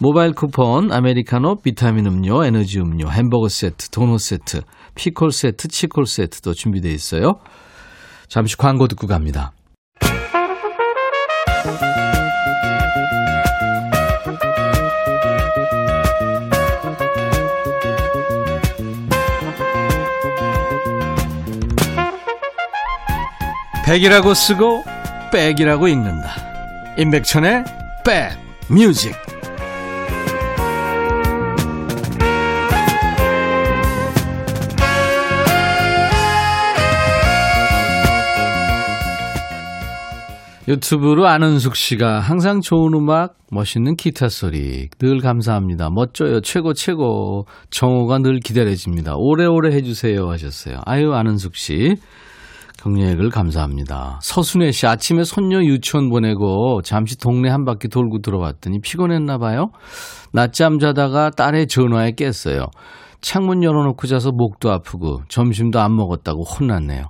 모바일 0.00 0.32
쿠폰, 0.32 0.92
아메리카노, 0.92 1.56
비타민 1.62 2.06
음료, 2.06 2.44
에너지 2.44 2.78
음료, 2.78 3.10
햄버거 3.10 3.48
세트, 3.48 3.90
도넛 3.90 4.20
세트, 4.20 4.60
피콜 4.94 5.32
세트, 5.32 5.68
치콜 5.68 6.06
세트도 6.06 6.54
준비되어 6.54 6.92
있어요. 6.92 7.34
잠시 8.28 8.56
광고 8.56 8.86
듣고 8.86 9.06
갑니다. 9.06 9.52
백이라고 23.84 24.34
쓰고 24.34 24.84
백이라고 25.32 25.88
읽는다. 25.88 26.47
임백천의 26.98 27.62
백 28.04 28.32
뮤직. 28.68 29.14
유튜브로 40.66 41.28
안은숙 41.28 41.76
씨가 41.76 42.18
항상 42.18 42.60
좋은 42.60 42.92
음악, 42.94 43.36
멋있는 43.52 43.94
기타 43.94 44.28
소리 44.28 44.88
늘 44.98 45.20
감사합니다. 45.20 45.90
멋져요. 45.90 46.40
최고 46.40 46.74
최고. 46.74 47.46
정호가 47.70 48.18
늘 48.18 48.40
기다려집니다. 48.40 49.14
오래오래 49.14 49.72
해주세요 49.72 50.28
하셨어요. 50.28 50.80
아유 50.84 51.12
안은숙 51.12 51.54
씨. 51.54 51.94
격려액을 52.78 53.30
감사합니다. 53.30 54.20
서순애 54.22 54.70
씨 54.70 54.86
아침에 54.86 55.24
손녀 55.24 55.62
유치원 55.62 56.08
보내고 56.08 56.80
잠시 56.82 57.18
동네 57.18 57.50
한 57.50 57.64
바퀴 57.64 57.88
돌고 57.88 58.20
들어왔더니 58.20 58.80
피곤했나 58.80 59.38
봐요. 59.38 59.70
낮잠 60.32 60.78
자다가 60.78 61.30
딸의 61.30 61.66
전화에 61.66 62.12
깼어요. 62.12 62.66
창문 63.20 63.64
열어놓고 63.64 64.06
자서 64.06 64.30
목도 64.32 64.70
아프고 64.70 65.22
점심도 65.28 65.80
안 65.80 65.96
먹었다고 65.96 66.44
혼났네요. 66.44 67.06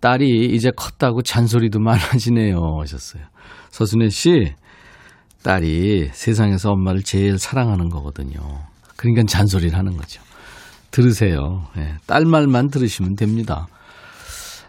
딸이 0.00 0.50
이제 0.54 0.70
컸다고 0.74 1.22
잔소리도 1.22 1.80
많아지네요 1.80 2.56
하셨어요. 2.80 3.22
서순애 3.70 4.08
씨 4.08 4.54
딸이 5.42 6.08
세상에서 6.12 6.70
엄마를 6.70 7.02
제일 7.02 7.38
사랑하는 7.38 7.90
거거든요. 7.90 8.38
그러니까 8.96 9.24
잔소리를 9.26 9.76
하는 9.76 9.96
거죠. 9.96 10.22
들으세요. 10.90 11.64
예, 11.76 11.96
딸 12.06 12.24
말만 12.24 12.68
들으시면 12.68 13.16
됩니다. 13.16 13.66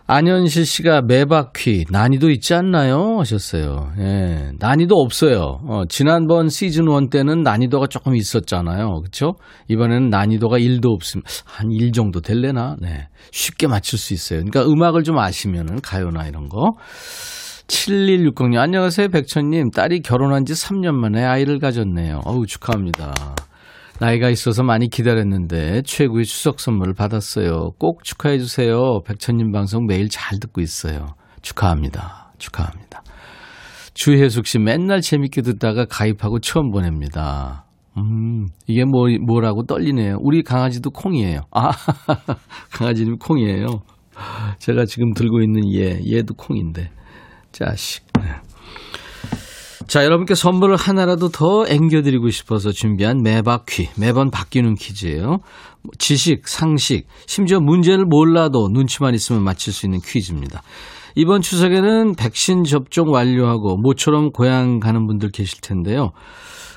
안현실 0.08 0.68
씨가 0.68 1.02
매바퀴 1.02 1.86
난이도 1.90 2.30
있지 2.30 2.54
않나요? 2.54 3.18
하셨어요. 3.20 3.92
예, 3.98 4.52
난이도 4.60 4.96
없어요. 4.96 5.62
어, 5.68 5.82
지난번 5.90 6.48
시즌 6.48 6.84
1 6.84 7.10
때는 7.10 7.42
난이도가 7.42 7.88
조금 7.88 8.16
있었잖아요. 8.16 9.00
그렇죠? 9.02 9.34
이번에는 9.68 10.10
난이도가 10.10 10.60
1도 10.60 10.94
없으면 10.94 11.24
한1 11.24 11.92
정도 11.92 12.22
될래나? 12.22 12.76
네. 12.80 13.08
쉽게 13.32 13.66
맞출 13.66 13.98
수 13.98 14.14
있어요. 14.14 14.44
그러니까 14.44 14.72
음악을 14.72 15.02
좀 15.02 15.18
아시면은 15.18 15.82
가요나 15.82 16.28
이런 16.28 16.50
거. 16.50 16.74
7160님, 17.68 18.60
안녕하세요, 18.60 19.08
백천님. 19.08 19.72
딸이 19.72 20.02
결혼한 20.02 20.46
지 20.46 20.54
3년 20.54 20.94
만에 20.94 21.24
아이를 21.24 21.58
가졌네요. 21.58 22.22
어우, 22.26 22.46
축하합니다. 22.46 23.12
나이가 24.00 24.30
있어서 24.30 24.64
많이 24.64 24.90
기다렸는데 24.90 25.84
최고의 25.84 26.26
추석 26.26 26.60
선물을 26.60 26.94
받았어요. 26.94 27.72
꼭 27.80 28.04
축하해 28.04 28.40
주세요. 28.40 29.02
백천님 29.06 29.52
방송 29.52 29.86
매일 29.86 30.10
잘 30.10 30.40
듣고 30.40 30.62
있어요. 30.62 31.16
축하합니다. 31.42 32.34
축하합니다. 32.38 33.04
주혜숙 33.94 34.48
씨 34.48 34.60
맨날 34.60 35.00
재밌게 35.00 35.42
듣다가 35.42 35.86
가입하고 35.86 36.40
처음 36.40 36.72
보냅니다. 36.72 37.66
음, 37.98 38.48
이게 38.68 38.84
뭐, 38.84 39.08
뭐라고 39.26 39.64
떨리네요. 39.64 40.18
우리 40.20 40.44
강아지도 40.44 40.90
콩이에요. 40.90 41.42
아, 41.52 41.72
강아지님 42.76 43.18
콩이에요. 43.18 43.68
제가 44.60 44.86
지금 44.86 45.14
들고 45.14 45.42
있는 45.42 45.74
얘, 45.74 46.00
얘도 46.12 46.34
콩인데. 46.36 46.92
자식. 47.54 48.04
네. 49.86 49.88
자, 49.88 50.04
여러분께 50.04 50.34
선물을 50.36 50.76
하나라도 50.76 51.30
더 51.30 51.66
앵겨드리고 51.68 52.30
싶어서 52.30 52.72
준비한 52.72 53.22
매바퀴, 53.22 53.90
매번 54.00 54.32
바뀌는 54.32 54.76
퀴즈예요. 54.76 55.38
지식, 56.00 56.48
상식, 56.48 57.08
심지어 57.28 57.60
문제를 57.60 58.06
몰라도 58.06 58.68
눈치만 58.72 59.14
있으면 59.14 59.44
맞힐 59.44 59.72
수 59.72 59.86
있는 59.86 60.00
퀴즈입니다. 60.00 60.64
이번 61.16 61.42
추석에는 61.42 62.16
백신 62.16 62.64
접종 62.64 63.12
완료하고 63.12 63.78
모처럼 63.78 64.32
고향 64.32 64.80
가는 64.80 65.06
분들 65.08 65.32
계실 65.32 65.62
텐데요. 65.62 66.12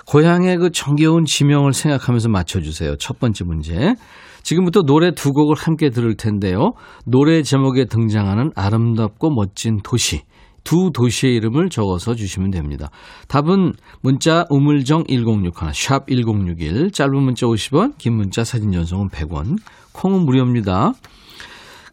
고향의 0.07 0.59
그 0.59 0.71
정겨운 0.71 1.25
지명을 1.25 1.73
생각하면서 1.73 2.29
맞춰주세요. 2.29 2.97
첫 2.97 3.19
번째 3.19 3.45
문제. 3.45 3.95
지금부터 4.43 4.83
노래 4.83 5.13
두 5.13 5.33
곡을 5.33 5.57
함께 5.57 5.91
들을 5.91 6.17
텐데요. 6.17 6.73
노래 7.05 7.43
제목에 7.43 7.87
등장하는 7.87 8.53
아름답고 8.55 9.31
멋진 9.31 9.81
도시. 9.83 10.23
두 10.65 10.91
도시의 10.93 11.35
이름을 11.37 11.71
적어서 11.71 12.15
주시면 12.15 12.51
됩니다. 12.51 12.91
답은 13.29 13.73
문자 14.03 14.45
우물정 14.51 15.05
1061, 15.09 15.73
샵 15.73 16.07
1061, 16.07 16.91
짧은 16.91 17.23
문자 17.23 17.47
50원, 17.47 17.97
긴 17.99 18.17
문자 18.17 18.45
사진 18.45 18.73
전송은 18.73 19.09
100원, 19.09 19.59
콩은 19.93 20.25
무료입니다. 20.25 20.93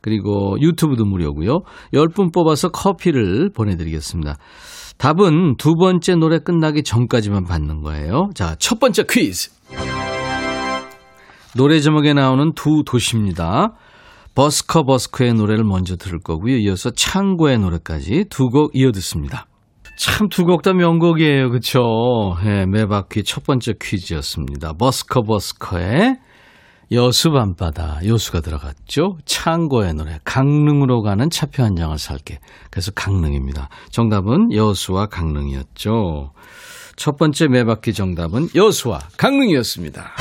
그리고 0.01 0.55
유튜브도 0.61 1.05
무료고요. 1.05 1.61
10분 1.93 2.31
뽑아서 2.31 2.69
커피를 2.69 3.49
보내드리겠습니다. 3.49 4.37
답은 4.97 5.55
두 5.57 5.73
번째 5.73 6.15
노래 6.15 6.39
끝나기 6.39 6.83
전까지만 6.83 7.45
받는 7.45 7.81
거예요. 7.81 8.29
자, 8.35 8.55
첫 8.59 8.79
번째 8.79 9.03
퀴즈. 9.09 9.49
노래 11.55 11.79
제목에 11.79 12.13
나오는 12.13 12.51
두 12.53 12.83
도시입니다. 12.85 13.73
버스커 14.35 14.83
버스커의 14.83 15.33
노래를 15.33 15.63
먼저 15.63 15.95
들을 15.95 16.19
거고요. 16.19 16.57
이어서 16.57 16.91
창고의 16.91 17.57
노래까지 17.59 18.25
두 18.29 18.49
곡 18.49 18.71
이어 18.75 18.91
듣습니다. 18.91 19.47
참 19.97 20.27
두 20.29 20.43
곡 20.45 20.61
다 20.61 20.73
명곡이에요. 20.73 21.49
그쵸? 21.51 21.79
예, 22.45 22.65
매바퀴 22.65 23.23
첫 23.23 23.45
번째 23.45 23.73
퀴즈였습니다. 23.81 24.73
버스커 24.73 25.21
버스커의 25.23 26.17
여수 26.91 27.31
밤바다 27.31 28.01
여수가 28.05 28.41
들어갔죠. 28.41 29.17
창고의 29.25 29.93
노래 29.95 30.19
강릉으로 30.23 31.01
가는 31.01 31.29
차표 31.31 31.63
한 31.63 31.75
장을 31.75 31.97
살게. 31.97 32.39
그래서 32.69 32.91
강릉입니다. 32.91 33.69
정답은 33.89 34.51
여수와 34.53 35.07
강릉이었죠. 35.07 36.33
첫 36.97 37.17
번째 37.17 37.47
매바퀴 37.47 37.93
정답은 37.93 38.49
여수와 38.53 38.99
강릉이었습니다. 39.17 40.11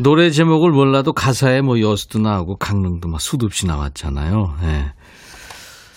노래 0.00 0.30
제목을 0.30 0.70
몰라도 0.70 1.12
가사에 1.12 1.60
뭐 1.60 1.80
여수도 1.80 2.20
나오고 2.20 2.56
강릉도 2.56 3.08
막 3.08 3.20
수도 3.20 3.46
없이 3.46 3.66
나왔잖아요. 3.66 4.56
예. 4.62 4.92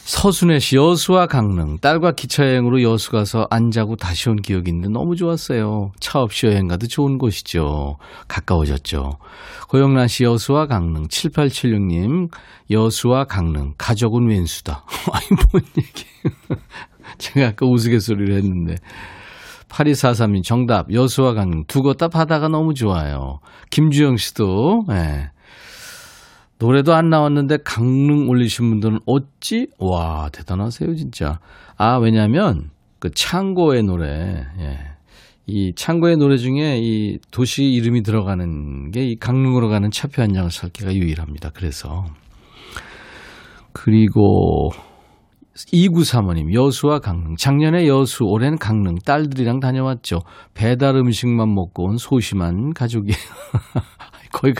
서순애 0.03 0.57
씨 0.57 0.75
여수와 0.75 1.27
강릉 1.27 1.77
딸과 1.77 2.13
기차 2.13 2.43
여행으로 2.43 2.81
여수 2.81 3.11
가서 3.11 3.47
안 3.51 3.69
자고 3.69 3.95
다시 3.95 4.29
온 4.29 4.37
기억이 4.37 4.71
있는데 4.71 4.89
너무 4.89 5.15
좋았어요. 5.15 5.91
차 5.99 6.19
없이 6.19 6.47
여행 6.47 6.67
가도 6.67 6.87
좋은 6.87 7.19
곳이죠. 7.19 7.97
가까워졌죠. 8.27 9.19
고영란 9.69 10.07
씨 10.07 10.23
여수와 10.23 10.65
강릉 10.65 11.07
7876님 11.07 12.29
여수와 12.71 13.25
강릉 13.25 13.75
가족은 13.77 14.27
왼수다. 14.27 14.83
아니 15.13 15.27
뭔 15.51 15.63
얘기 15.77 16.05
제가 17.19 17.49
아까 17.49 17.67
우스갯소리를 17.67 18.35
했는데 18.35 18.77
8243님 19.71 20.43
정답 20.43 20.91
여수와 20.93 21.33
강릉 21.33 21.63
두 21.67 21.81
곳 21.81 21.97
다 21.97 22.07
바다가 22.07 22.47
너무 22.47 22.73
좋아요. 22.73 23.39
김주영 23.71 24.17
씨도 24.17 24.83
예. 24.91 25.29
노래도 26.59 26.93
안 26.93 27.09
나왔는데 27.09 27.57
강릉 27.63 28.29
올리신 28.29 28.69
분들은 28.69 28.99
어찌 29.05 29.67
와 29.79 30.29
대단하세요 30.31 30.95
진짜. 30.95 31.39
아 31.77 31.97
왜냐하면 31.97 32.69
그 32.99 33.09
창고의 33.09 33.83
노래 33.83 34.45
예. 34.59 34.77
이 35.47 35.73
창고의 35.75 36.17
노래 36.17 36.37
중에 36.37 36.77
이 36.79 37.17
도시 37.31 37.63
이름이 37.63 38.03
들어가는 38.03 38.91
게 38.91 39.01
이 39.03 39.15
강릉으로 39.19 39.69
가는 39.69 39.89
차표 39.89 40.21
한 40.21 40.33
장을 40.33 40.49
살 40.51 40.69
기가 40.69 40.93
유일합니다. 40.93 41.49
그래서 41.53 42.05
그리고 43.73 44.69
2935님, 45.55 46.53
여수와 46.53 46.99
강릉. 46.99 47.35
작년에 47.35 47.87
여수, 47.87 48.23
올해는 48.23 48.57
강릉. 48.57 48.95
딸들이랑 49.05 49.59
다녀왔죠. 49.59 50.19
배달 50.53 50.95
음식만 50.95 51.53
먹고 51.53 51.89
온 51.89 51.97
소심한 51.97 52.73
가족이. 52.73 53.11
거기, 54.31 54.53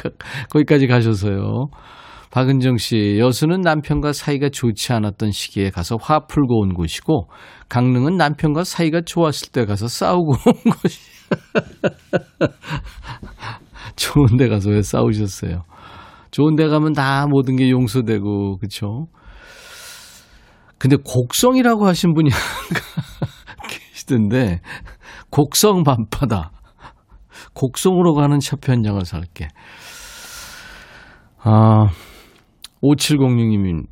거기까지 0.52 0.88
가셔서요. 0.88 1.68
박은정 2.30 2.78
씨, 2.78 3.18
여수는 3.20 3.62
남편과 3.62 4.14
사이가 4.14 4.50
좋지 4.50 4.94
않았던 4.94 5.32
시기에 5.32 5.70
가서 5.70 5.98
화 6.00 6.28
풀고 6.28 6.62
온 6.62 6.74
곳이고, 6.74 7.30
강릉은 7.70 8.18
남편과 8.18 8.64
사이가 8.64 9.02
좋았을 9.06 9.52
때 9.52 9.66
가서 9.66 9.88
싸우고 9.88 10.32
온 10.46 10.54
곳이. 10.72 11.00
좋은 13.96 14.38
데 14.38 14.50
가서 14.50 14.72
왜 14.72 14.82
싸우셨어요? 14.82 15.64
좋은 16.32 16.56
데 16.56 16.68
가면 16.68 16.94
다 16.94 17.28
모든 17.30 17.56
게 17.56 17.70
용서되고, 17.70 18.58
그쵸? 18.60 19.08
근데 20.82 20.98
곡성이라고 21.06 21.86
하신 21.86 22.16
분이 22.16 22.30
계시던데, 23.70 24.62
곡성 25.30 25.84
밤바다. 25.84 26.52
곡성으로 27.54 28.16
가는 28.16 28.40
차표 28.40 28.72
한 28.72 28.82
장을 28.82 29.00
살게. 29.06 29.48
아, 31.44 31.88
5706님이 32.82 33.84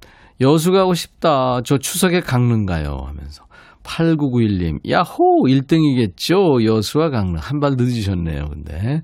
여수 0.42 0.72
가고 0.72 0.94
싶다. 0.96 1.62
저 1.64 1.78
추석에 1.78 2.22
강릉 2.22 2.66
가요. 2.66 2.98
하면서. 3.06 3.44
8991님, 3.84 4.80
야호! 4.90 5.46
1등이겠죠? 5.48 6.64
여수와 6.66 7.10
강릉. 7.12 7.36
한 7.40 7.60
발 7.60 7.76
늦으셨네요, 7.78 8.48
근데. 8.50 9.02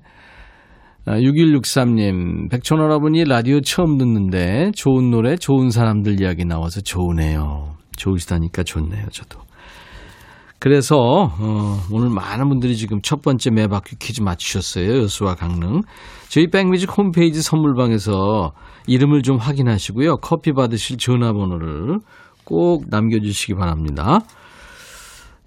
아, 1.06 1.16
6163님, 1.18 2.50
백천어라분이 2.50 3.24
라디오 3.26 3.60
처음 3.60 3.96
듣는데 3.96 4.72
좋은 4.74 5.10
노래, 5.10 5.36
좋은 5.36 5.70
사람들 5.70 6.20
이야기 6.20 6.44
나와서 6.44 6.80
좋으네요. 6.80 7.75
좋으시다니까 7.96 8.62
좋네요, 8.62 9.06
저도. 9.10 9.40
그래서 10.58 10.96
어, 10.96 11.80
오늘 11.92 12.08
많은 12.08 12.48
분들이 12.48 12.76
지금 12.76 13.00
첫 13.02 13.20
번째 13.22 13.50
매바퀴 13.50 13.96
퀴즈 13.98 14.22
맞추셨어요. 14.22 15.02
여수와 15.02 15.34
강릉. 15.34 15.82
저희 16.28 16.48
백뮤직 16.48 16.96
홈페이지 16.96 17.42
선물방에서 17.42 18.52
이름을 18.86 19.22
좀 19.22 19.36
확인하시고요. 19.36 20.16
커피 20.16 20.52
받으실 20.52 20.96
전화번호를 20.96 21.98
꼭 22.44 22.84
남겨주시기 22.88 23.54
바랍니다. 23.54 24.20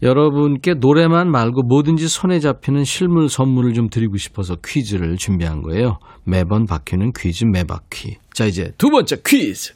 여러분께 0.02 0.76
노래만 0.76 1.30
말고 1.30 1.64
뭐든지 1.64 2.08
손에 2.08 2.40
잡히는 2.40 2.86
실물 2.86 3.28
선물을 3.28 3.74
좀 3.74 3.90
드리고 3.90 4.18
싶어서 4.18 4.56
퀴즈를 4.64 5.18
준비한 5.18 5.62
거예요. 5.62 5.98
매번 6.24 6.66
바뀌는 6.66 7.12
퀴즈 7.18 7.44
매바퀴. 7.46 8.18
자, 8.34 8.46
이제 8.46 8.72
두 8.78 8.90
번째 8.90 9.18
퀴즈. 9.26 9.74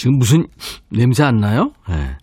지금 0.00 0.16
무슨 0.16 0.46
냄새 0.90 1.22
안 1.24 1.36
나요? 1.36 1.72
네. 1.86 2.16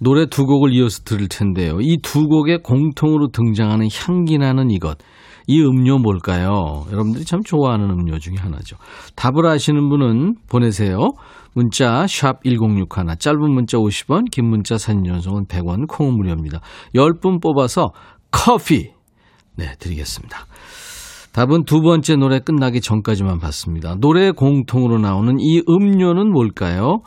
노래 0.00 0.26
두 0.26 0.46
곡을 0.46 0.74
이어서 0.74 1.04
들을 1.04 1.28
텐데요. 1.28 1.78
이 1.80 1.98
두 2.02 2.26
곡에 2.26 2.56
공통으로 2.56 3.28
등장하는 3.28 3.86
향기 3.92 4.36
나는 4.36 4.68
이것. 4.72 4.98
이 5.46 5.60
음료 5.62 5.98
뭘까요? 5.98 6.86
여러분들이 6.90 7.24
참 7.24 7.40
좋아하는 7.44 7.88
음료 7.88 8.18
중에 8.18 8.34
하나죠. 8.36 8.78
답을 9.14 9.46
아시는 9.46 9.88
분은 9.90 10.38
보내세요. 10.48 10.98
문자 11.54 12.04
1061, 12.08 12.86
짧은 13.16 13.38
문자 13.54 13.78
50원, 13.78 14.28
긴 14.32 14.46
문자 14.50 14.76
사진 14.76 15.04
전송은 15.04 15.44
100원, 15.46 15.86
콩은 15.86 16.16
무료입니다. 16.16 16.58
10분 16.96 17.40
뽑아서 17.40 17.92
커피 18.32 18.90
네, 19.54 19.74
드리겠습니다. 19.78 20.46
답은 21.32 21.64
두 21.64 21.80
번째 21.80 22.16
노래 22.16 22.40
끝나기 22.40 22.80
전까지만 22.80 23.38
봤습니다. 23.38 23.94
노래 24.00 24.30
공통으로 24.32 24.98
나오는 24.98 25.36
이 25.38 25.62
음료는 25.68 26.30
뭘까요? 26.32 27.02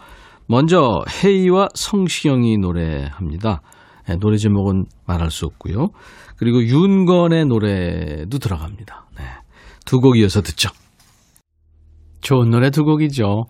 먼저 0.47 1.01
헤이와 1.23 1.69
성시경이 1.73 2.57
노래합니다. 2.57 3.61
네, 4.07 4.15
노래 4.17 4.37
제목은 4.37 4.85
말할 5.05 5.31
수 5.31 5.45
없고요. 5.45 5.89
그리고 6.37 6.63
윤건의 6.63 7.45
노래도 7.45 8.37
들어갑니다. 8.39 9.07
네, 9.17 9.23
두 9.85 9.99
곡 9.99 10.17
이어서 10.17 10.41
듣죠. 10.41 10.69
좋은 12.21 12.49
노래 12.49 12.69
두 12.71 12.83
곡이죠. 12.85 13.45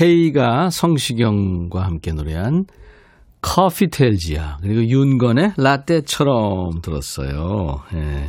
헤이가 0.00 0.70
성시경과 0.70 1.82
함께 1.84 2.12
노래한 2.12 2.64
커피 3.42 3.88
텔지야 3.90 4.58
그리고 4.62 4.82
윤건의 4.86 5.52
라떼처럼 5.58 6.80
들었어요. 6.82 7.82
네. 7.92 8.26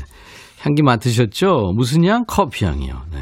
향기 0.65 0.81
맡으셨죠? 0.81 1.73
무슨 1.75 2.03
향? 2.05 2.25
커피 2.25 2.65
향이요. 2.65 3.03
네. 3.13 3.19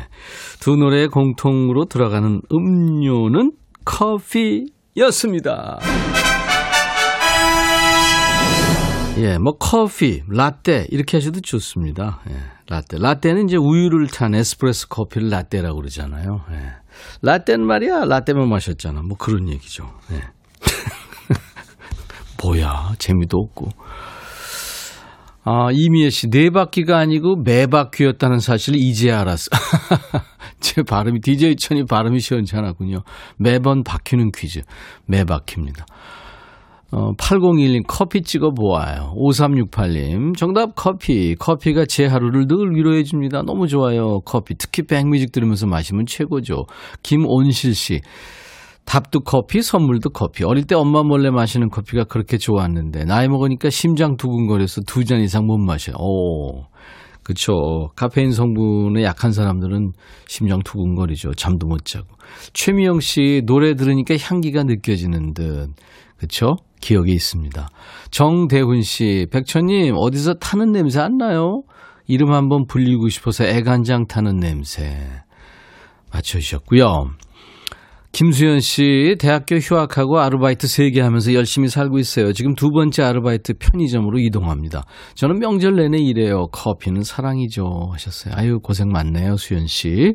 두 0.62 0.78
노래의 0.78 1.10
공통으로 1.10 1.84
들어가는 1.86 2.42
음료는 2.50 3.52
커피였습니다. 3.84 5.78
예, 9.18 9.38
뭐 9.38 9.58
커피, 9.58 10.24
라떼 10.30 10.88
이렇게 10.90 11.18
하셔도 11.18 11.42
좋습니다. 11.42 12.22
예, 12.30 12.36
라떼. 12.70 12.98
라떼는 12.98 13.50
이제 13.50 13.58
우유를 13.58 14.08
탄 14.08 14.34
에스프레소 14.34 14.88
커피를 14.88 15.30
라떼라고 15.30 15.76
그러잖아요. 15.76 16.46
예. 16.52 16.72
라떼는 17.22 17.68
말이야, 17.68 18.06
라떼만 18.06 18.48
마셨잖아. 18.48 19.02
뭐 19.02 19.18
그런 19.18 19.50
얘기죠. 19.50 19.94
예. 20.14 20.22
뭐야, 22.42 22.96
재미도 23.00 23.38
없고. 23.38 23.70
아, 25.46 25.70
이미애 25.72 26.10
씨, 26.10 26.30
네 26.30 26.50
바퀴가 26.50 26.98
아니고 26.98 27.38
매 27.44 27.68
바퀴였다는 27.68 28.40
사실을 28.40 28.80
이제 28.80 29.12
알았어. 29.12 29.50
제 30.62 30.84
발음이, 30.84 31.20
DJ 31.20 31.58
천이 31.58 31.86
발음이 31.86 32.20
시원찮았군요. 32.20 33.04
매번 33.38 33.84
바퀴는 33.84 34.32
퀴즈. 34.32 34.62
매 35.06 35.26
바퀴입니다. 35.26 35.86
어, 36.92 37.12
8021님, 37.14 37.84
커피 37.88 38.22
찍어 38.22 38.52
보아요. 38.52 39.14
5368님, 39.18 40.38
정답 40.38 40.76
커피. 40.76 41.36
커피가 41.36 41.86
제 41.86 42.06
하루를 42.06 42.46
늘 42.48 42.76
위로해 42.76 43.04
줍니다. 43.04 43.42
너무 43.42 43.68
좋아요. 43.68 44.20
커피. 44.22 44.56
특히 44.56 44.84
백뮤직 44.84 45.32
들으면서 45.32 45.66
마시면 45.68 46.06
최고죠. 46.06 46.68
김온실 47.02 47.74
씨, 47.74 48.00
답도 48.86 49.22
커피, 49.22 49.62
선물도 49.62 50.10
커피. 50.12 50.44
어릴 50.44 50.66
때 50.66 50.76
엄마 50.76 51.04
몰래 51.04 51.30
마시는 51.30 51.70
커피가 51.70 52.04
그렇게 52.06 52.38
좋았는데, 52.38 53.06
나이 53.06 53.28
먹으니까 53.28 53.70
심장 53.70 54.18
두근거려서 54.18 54.82
두 54.86 55.04
잔 55.06 55.22
이상 55.22 55.46
못 55.46 55.58
마셔요. 55.58 55.96
오. 56.00 56.66
그쵸. 57.24 57.54
카페인 57.96 58.32
성분에 58.32 59.04
약한 59.04 59.32
사람들은 59.32 59.94
심장 60.28 60.60
두근거리죠. 60.64 61.34
잠도 61.36 61.68
못 61.68 61.86
자고. 61.86 62.08
최미영 62.52 63.00
씨, 63.00 63.42
노래 63.46 63.76
들으니까 63.76 64.16
향기가 64.18 64.64
느껴지는 64.64 65.34
듯. 65.34 65.70
그쵸? 66.18 66.56
기억이 66.82 67.14
있습니다. 67.14 67.68
정대훈 68.12 68.82
씨, 68.82 69.28
백천님, 69.32 69.96
어디서 69.98 70.34
타는 70.36 70.74
냄새 70.74 71.00
안 71.00 71.16
나요? 71.18 71.62
이름 72.08 72.34
한번 72.34 72.66
불리고 72.68 73.08
싶어서 73.08 73.46
애간장 73.46 74.08
타는 74.08 74.38
냄새. 74.38 74.98
맞춰주셨고요. 76.12 77.12
김수현 78.14 78.60
씨, 78.60 79.16
대학교 79.20 79.56
휴학하고 79.56 80.20
아르바이트 80.20 80.68
3개 80.68 81.00
하면서 81.00 81.34
열심히 81.34 81.68
살고 81.68 81.98
있어요. 81.98 82.32
지금 82.32 82.54
두 82.54 82.70
번째 82.70 83.02
아르바이트 83.02 83.56
편의점으로 83.56 84.20
이동합니다. 84.20 84.84
저는 85.16 85.40
명절 85.40 85.76
내내 85.76 85.98
일해요. 85.98 86.46
커피는 86.52 87.02
사랑이죠. 87.02 87.90
하셨어요. 87.92 88.36
아유, 88.38 88.60
고생 88.60 88.90
많네요, 88.90 89.36
수현 89.38 89.66
씨. 89.66 90.14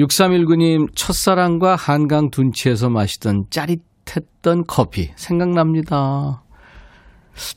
6319님, 0.00 0.88
첫사랑과 0.96 1.76
한강 1.76 2.28
둔치에서 2.30 2.90
마시던 2.90 3.44
짜릿했던 3.50 4.64
커피. 4.66 5.10
생각납니다. 5.14 6.42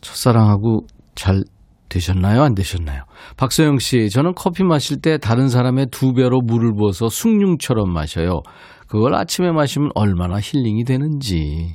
첫사랑하고 0.02 0.86
잘 1.16 1.42
되셨나요? 1.90 2.44
안 2.44 2.54
되셨나요? 2.54 3.04
박소영 3.38 3.80
씨, 3.80 4.10
저는 4.10 4.34
커피 4.36 4.64
마실 4.64 5.02
때 5.02 5.18
다른 5.18 5.48
사람의 5.48 5.88
두 5.92 6.14
배로 6.14 6.42
물을 6.42 6.74
부어서 6.78 7.10
숭늉처럼 7.10 7.92
마셔요. 7.92 8.42
그걸 8.96 9.14
아침에 9.14 9.52
마시면 9.52 9.90
얼마나 9.94 10.40
힐링이 10.40 10.86
되는지. 10.86 11.74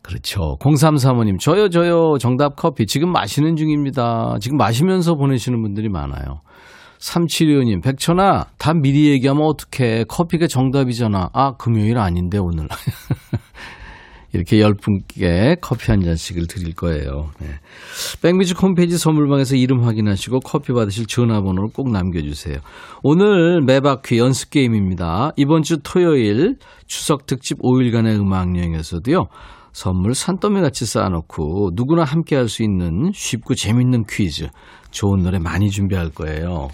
그렇죠. 0.00 0.56
0335님, 0.58 1.38
저요, 1.38 1.68
저요, 1.68 2.16
정답 2.18 2.56
커피. 2.56 2.86
지금 2.86 3.12
마시는 3.12 3.56
중입니다. 3.56 4.36
지금 4.40 4.56
마시면서 4.56 5.16
보내시는 5.16 5.60
분들이 5.60 5.90
많아요. 5.90 6.40
3725님, 6.98 7.82
백천아, 7.82 8.46
다 8.56 8.72
미리 8.72 9.10
얘기하면 9.10 9.44
어떡해. 9.44 10.04
커피가 10.04 10.46
정답이잖아. 10.46 11.28
아, 11.34 11.56
금요일 11.58 11.98
아닌데, 11.98 12.38
오늘. 12.38 12.68
이렇게 14.34 14.60
열 14.60 14.74
분께 14.74 15.56
커피 15.60 15.92
한 15.92 16.00
잔씩을 16.00 16.48
드릴 16.48 16.74
거예요. 16.74 17.30
네. 17.40 17.46
백뮤직 18.20 18.60
홈페이지 18.60 18.98
선물방에서 18.98 19.54
이름 19.54 19.84
확인하시고 19.84 20.40
커피 20.40 20.72
받으실 20.72 21.06
전화번호를 21.06 21.68
꼭 21.72 21.90
남겨주세요. 21.92 22.58
오늘 23.04 23.62
매바퀴 23.62 24.18
연습 24.18 24.50
게임입니다. 24.50 25.30
이번 25.36 25.62
주 25.62 25.78
토요일 25.84 26.56
추석 26.88 27.26
특집 27.26 27.58
5일간의 27.60 28.20
음악 28.20 28.56
여행에서도요. 28.56 29.26
선물 29.72 30.14
산더미 30.14 30.60
같이 30.60 30.84
쌓아놓고 30.84 31.70
누구나 31.74 32.02
함께 32.02 32.34
할 32.34 32.48
수 32.48 32.64
있는 32.64 33.12
쉽고 33.14 33.54
재밌는 33.54 34.04
퀴즈, 34.08 34.48
좋은 34.90 35.22
노래 35.22 35.38
많이 35.38 35.70
준비할 35.70 36.10
거예요. 36.10 36.68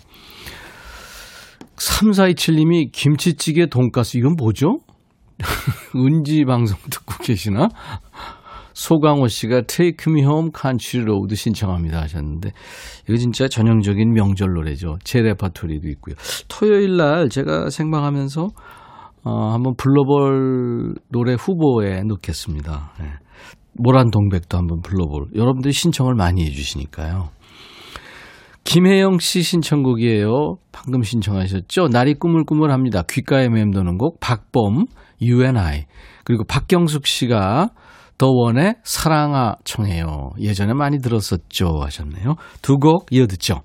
3427님이 1.77 2.91
김치찌개 2.93 3.67
돈가스 3.67 4.17
이건 4.17 4.35
뭐죠? 4.37 4.79
은지 5.97 6.45
방송 6.45 6.79
듣고 6.91 7.23
계시나? 7.23 7.69
소강호 8.73 9.29
씨가 9.29 9.63
Take 9.63 10.11
Me 10.11 10.23
Home 10.23 10.51
Country 10.59 11.05
Road 11.05 11.35
신청합니다 11.35 12.01
하셨는데 12.03 12.53
이거 13.09 13.17
진짜 13.17 13.49
전형적인 13.49 14.13
명절 14.13 14.55
노래죠. 14.55 14.99
제 15.05 15.21
레파토리도 15.21 15.89
있고요. 15.89 16.15
토요일 16.49 16.97
날 16.97 17.29
제가 17.29 17.69
생방하면서 17.71 18.49
어, 19.23 19.53
한번 19.53 19.75
불러볼 19.77 20.95
노래 21.11 21.35
후보에 21.35 22.03
넣겠습니다. 22.05 22.93
네. 23.01 23.07
모란 23.75 24.11
동백도 24.11 24.57
한번 24.57 24.81
불러볼. 24.81 25.29
여러분들이 25.35 25.73
신청을 25.73 26.15
많이 26.15 26.45
해주시니까요. 26.47 27.29
김혜영 28.71 29.19
씨 29.19 29.43
신청곡이에요. 29.43 30.59
방금 30.71 31.03
신청하셨죠? 31.03 31.89
날이 31.89 32.15
꾸물꾸물합니다. 32.15 33.03
귓가에 33.03 33.49
맴도는 33.49 33.99
곡 33.99 34.21
박범 34.21 34.87
You 35.21 35.43
and 35.43 35.59
I 35.59 35.87
그리고 36.23 36.45
박경숙 36.45 37.05
씨가 37.05 37.71
더원의 38.17 38.77
사랑아 38.85 39.57
청해요. 39.65 40.31
예전에 40.39 40.73
많이 40.73 41.01
들었었죠 41.01 41.81
하셨네요. 41.83 42.37
두 42.63 42.79
곡 42.79 43.09
이어 43.11 43.27
듣죠. 43.27 43.63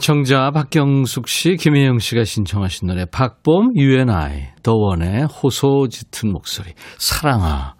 청자 0.00 0.50
박경숙 0.50 1.28
씨, 1.28 1.56
김혜영 1.56 1.98
씨가 1.98 2.24
신청하신 2.24 2.88
노래 2.88 3.04
박범 3.04 3.72
You 3.76 3.96
and 3.96 4.10
I 4.10 4.46
더원의 4.62 5.24
호소 5.26 5.88
짙은 5.88 6.32
목소리 6.32 6.72
사랑아 6.96 7.74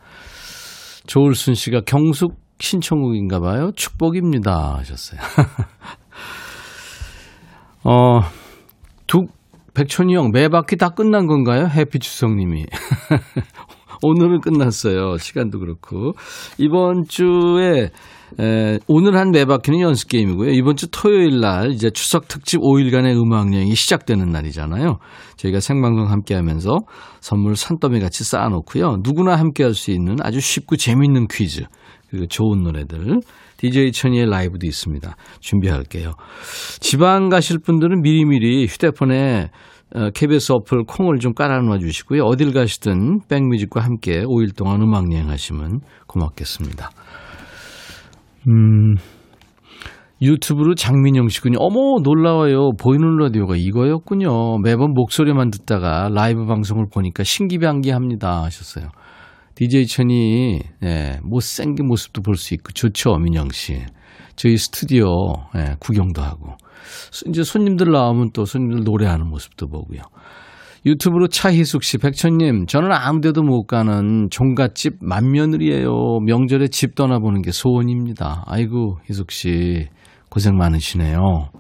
조울순 1.07 1.55
씨가 1.55 1.81
경숙 1.87 2.39
신청곡인가 2.59 3.41
봐요. 3.41 3.71
축복입니다 3.75 4.77
하셨어요. 4.81 5.19
어, 7.85 8.21
두, 9.07 9.27
백천이 9.75 10.15
형, 10.15 10.31
매 10.33 10.49
바퀴 10.49 10.77
다 10.77 10.91
끝난 10.91 11.27
건가요? 11.27 11.67
해피 11.67 11.99
추성님이. 11.99 12.67
오늘은 14.03 14.41
끝났어요. 14.41 15.19
시간도 15.19 15.59
그렇고. 15.59 16.13
이번 16.59 17.05
주에, 17.07 17.91
에, 18.41 18.79
오늘 18.87 19.17
한 19.19 19.31
매 19.31 19.45
바퀴는 19.45 19.81
연습 19.81 20.09
게임이고요. 20.09 20.51
이번 20.53 20.77
주 20.77 20.89
토요일 20.91 21.41
날, 21.41 21.71
이제 21.73 21.91
추석 21.91 22.27
특집 22.29 22.61
5일간의 22.61 23.17
음악여행이 23.21 23.75
시작되는 23.75 24.27
날이잖아요. 24.31 24.99
저희가 25.37 25.61
생방송 25.61 26.11
함께 26.11 26.35
하면서 26.35 26.79
선물 27.21 27.57
산더미 27.57 28.01
같이 28.01 28.25
쌓아놓고요. 28.25 28.99
누구나 29.03 29.37
함께 29.37 29.65
할 29.65 29.75
수 29.75 29.91
있는 29.91 30.17
아주 30.23 30.41
쉽고 30.41 30.77
재밌는 30.77 31.27
퀴즈. 31.29 31.63
그리고 32.11 32.27
좋은 32.27 32.63
노래들. 32.63 33.21
DJ 33.61 33.93
천이의 33.93 34.31
라이브도 34.31 34.67
있습니다. 34.67 35.17
준비할게요. 35.41 36.13
지방 36.81 37.29
가실 37.29 37.59
분들은 37.59 38.01
미리미리 38.01 38.67
휴대폰에 38.67 39.51
어, 39.95 40.11
KBS 40.15 40.53
어플 40.53 40.85
콩을 40.85 41.19
좀 41.19 41.35
깔아놔 41.35 41.79
주시고요. 41.79 42.23
어딜 42.23 42.55
가시든 42.55 43.27
백뮤직과 43.29 43.81
함께 43.81 44.23
5일 44.23 44.57
동안 44.57 44.81
음악 44.81 45.13
여행하시면 45.13 45.81
고맙겠습니다. 46.07 46.91
음, 48.49 48.95
유튜브로 50.23 50.75
장민영 50.75 51.29
씨군요. 51.29 51.59
어머, 51.59 52.01
놀라워요. 52.03 52.73
보이는 52.81 53.17
라디오가 53.17 53.57
이거였군요. 53.57 54.59
매번 54.59 54.95
목소리만 54.95 55.51
듣다가 55.51 56.09
라이브 56.11 56.47
방송을 56.47 56.87
보니까 56.91 57.25
신기반기합니다. 57.25 58.45
하셨어요. 58.45 58.89
DJ 59.61 59.87
천이, 59.87 60.61
네, 60.81 61.19
못생긴 61.23 61.87
모습도 61.87 62.23
볼 62.23 62.37
수 62.37 62.55
있고, 62.55 62.73
좋죠, 62.73 63.19
민영 63.19 63.51
씨. 63.51 63.85
저희 64.35 64.57
스튜디오, 64.57 65.35
네, 65.55 65.75
구경도 65.79 66.23
하고. 66.23 66.55
이제 67.27 67.43
손님들 67.43 67.93
나오면 67.93 68.31
또 68.33 68.47
손님들 68.47 68.85
노래하는 68.85 69.29
모습도 69.29 69.69
보고요. 69.69 70.01
유튜브로 70.87 71.29
차희숙 71.29 71.85
씨, 71.85 71.99
백천님, 71.99 72.65
저는 72.69 72.91
아무 72.91 73.21
데도 73.21 73.43
못 73.43 73.67
가는 73.67 74.29
종갓집 74.31 74.95
맏며느리예요. 75.03 76.21
명절에 76.25 76.69
집 76.69 76.95
떠나보는 76.95 77.43
게 77.43 77.51
소원입니다. 77.53 78.45
아이고, 78.47 78.97
희숙 79.11 79.31
씨, 79.31 79.89
고생 80.31 80.57
많으시네요. 80.57 81.51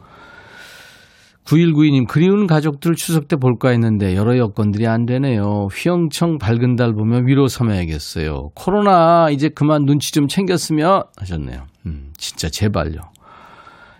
9192님, 1.44 2.06
그리운 2.06 2.46
가족들 2.46 2.94
추석 2.94 3.26
때 3.26 3.36
볼까 3.36 3.70
했는데 3.70 4.14
여러 4.14 4.38
여건들이 4.38 4.86
안 4.86 5.04
되네요. 5.04 5.66
휘영청 5.72 6.38
밝은 6.38 6.76
달 6.76 6.92
보면 6.92 7.26
위로 7.26 7.48
삼아야겠어요. 7.48 8.50
코로나 8.54 9.30
이제 9.30 9.48
그만 9.48 9.84
눈치 9.84 10.12
좀 10.12 10.28
챙겼으면 10.28 11.02
하셨네요. 11.16 11.66
음, 11.86 12.12
진짜 12.18 12.48
제발요. 12.48 13.00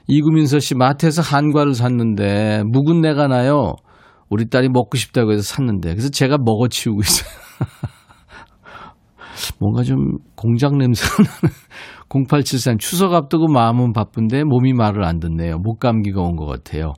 이구민서 0.06 0.60
씨, 0.60 0.76
마트에서 0.76 1.22
한과를 1.22 1.74
샀는데 1.74 2.62
묵은 2.66 3.00
내가 3.00 3.26
나요. 3.26 3.74
우리 4.28 4.48
딸이 4.48 4.68
먹고 4.68 4.96
싶다고 4.96 5.32
해서 5.32 5.42
샀는데 5.42 5.90
그래서 5.90 6.08
제가 6.08 6.36
먹어치우고 6.38 7.00
있어요. 7.00 7.30
뭔가 9.58 9.82
좀 9.82 10.18
공장 10.36 10.78
냄새가 10.78 11.16
나는 11.22 11.54
0873 12.28 12.78
추석 12.78 13.14
앞두고 13.14 13.48
마음은 13.48 13.92
바쁜데 13.92 14.44
몸이 14.44 14.72
말을 14.74 15.04
안 15.04 15.18
듣네요. 15.18 15.58
목 15.58 15.80
감기가 15.80 16.20
온 16.20 16.36
것 16.36 16.46
같아요. 16.46 16.92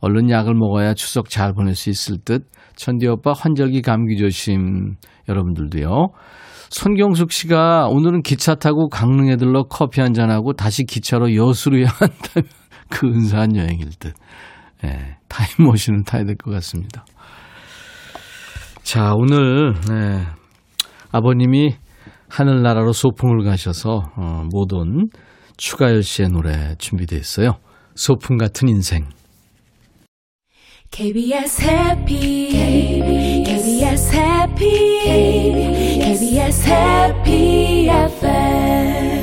얼른 0.00 0.30
약을 0.30 0.54
먹어야 0.54 0.94
추석 0.94 1.28
잘 1.28 1.52
보낼 1.52 1.74
수 1.74 1.90
있을 1.90 2.18
듯. 2.24 2.46
천디 2.76 3.06
오빠 3.08 3.32
환절기 3.32 3.82
감기 3.82 4.16
조심. 4.16 4.96
여러분들도요. 5.28 6.08
손경숙 6.70 7.32
씨가 7.32 7.88
오늘은 7.88 8.22
기차 8.22 8.54
타고 8.54 8.88
강릉에 8.88 9.36
들러 9.36 9.64
커피 9.64 10.00
한잔하고 10.00 10.52
다시 10.52 10.84
기차로 10.84 11.34
여수로 11.34 11.76
향한다면 11.78 12.48
근사한 12.90 13.56
여행일 13.56 13.88
듯. 13.98 14.14
예, 14.84 15.16
타임머신을 15.28 16.04
타야 16.04 16.24
될 16.24 16.36
것 16.36 16.50
같습니다. 16.52 17.04
자, 18.82 19.12
오늘, 19.14 19.74
네, 19.88 20.24
아버님이 21.12 21.74
하늘나라로 22.28 22.92
소풍을 22.92 23.44
가셔서, 23.44 24.02
어, 24.16 24.44
모든 24.50 25.08
추가열 25.56 26.02
씨의 26.02 26.30
노래 26.30 26.74
준비되어 26.78 27.18
있어요. 27.18 27.58
소풍 27.94 28.36
같은 28.38 28.68
인생. 28.68 29.06
KBS 30.90 31.62
해피 31.62 32.48
KBS 33.46 34.16
해피 34.16 34.68
KBS 36.00 36.68
해피 36.68 37.88
FM 37.88 39.20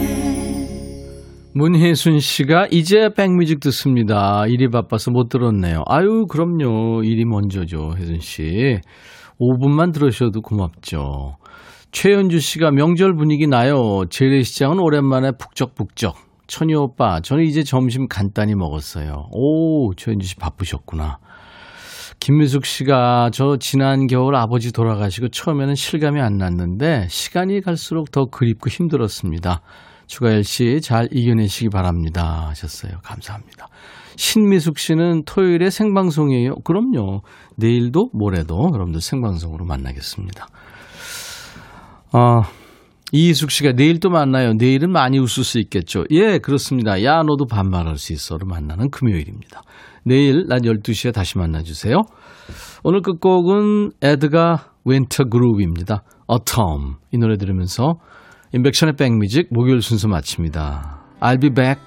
문혜순 1.54 2.20
씨가 2.20 2.68
이제 2.72 3.10
백뮤직 3.14 3.60
듣습니다. 3.60 4.46
일이 4.48 4.70
바빠서 4.70 5.12
못 5.12 5.28
들었네요. 5.28 5.84
아유, 5.88 6.26
그럼요. 6.28 7.04
일이 7.04 7.26
먼저죠, 7.26 7.96
혜순 7.98 8.22
씨. 8.22 8.80
5분만 9.40 9.92
들으셔도 9.92 10.42
고맙죠. 10.42 11.36
최현주 11.92 12.40
씨가 12.40 12.72
명절 12.72 13.16
분위기 13.16 13.46
나요. 13.46 14.06
재래시장은 14.10 14.80
오랜만에 14.80 15.32
북적북적. 15.38 16.16
천희 16.48 16.76
오빠, 16.76 17.20
저는 17.20 17.44
이제 17.44 17.64
점심 17.64 18.08
간단히 18.08 18.56
먹었어요. 18.56 19.28
오, 19.32 19.94
최현주 19.96 20.26
씨 20.26 20.36
바쁘셨구나. 20.38 21.20
김미숙 22.20 22.66
씨가 22.66 23.30
저 23.32 23.58
지난 23.60 24.08
겨울 24.08 24.36
아버지 24.36 24.74
돌아가시고 24.74 25.30
처음에는 25.30 25.76
실감이 25.76 26.20
안 26.20 26.38
났는데 26.38 27.08
시간이 27.10 27.62
갈수록 27.62 28.12
더 28.12 28.26
그립고 28.26 28.70
힘들었습니다. 28.70 29.62
추가열 30.08 30.44
씨 30.44 30.80
잘 30.82 31.08
이겨내시기 31.12 31.70
바랍니다. 31.70 32.48
하셨어요. 32.50 32.94
감사합니다. 33.04 33.68
신미숙 34.16 34.80
씨는 34.80 35.24
토요일에 35.26 35.70
생방송이에요. 35.70 36.56
그럼요. 36.64 37.22
내일도 37.56 38.10
모레도 38.14 38.72
여러분들 38.74 39.00
생방송으로 39.00 39.66
만나겠습니다. 39.66 40.48
어, 42.14 42.42
이희숙 43.12 43.52
씨가 43.52 43.74
내일 43.74 44.00
또 44.00 44.10
만나요. 44.10 44.54
내일은 44.54 44.92
많이 44.92 45.20
웃을 45.20 45.44
수 45.44 45.60
있겠죠. 45.60 46.04
예, 46.12 46.40
그렇습니다. 46.40 47.04
야, 47.04 47.22
너도 47.24 47.46
반말할 47.46 47.98
수 47.98 48.12
있어로 48.12 48.48
만나는 48.48 48.90
금요일입니다. 48.90 49.62
내일 50.08 50.46
낮 50.48 50.62
12시에 50.62 51.14
다시 51.14 51.38
만나주세요. 51.38 52.02
오늘 52.84 53.02
끝곡은 53.02 53.92
에드가 54.02 54.72
윈터 54.86 55.26
그룹입니다. 55.26 56.04
Autumn. 56.32 56.96
이 57.12 57.18
노래 57.18 57.38
들으면서 57.38 57.96
인백션의 58.54 58.96
백뮤직 58.96 59.48
목요일 59.52 59.82
순서 59.82 60.08
마칩니다. 60.08 61.02
I'll 61.20 61.42
be 61.42 61.50
back. 61.50 61.82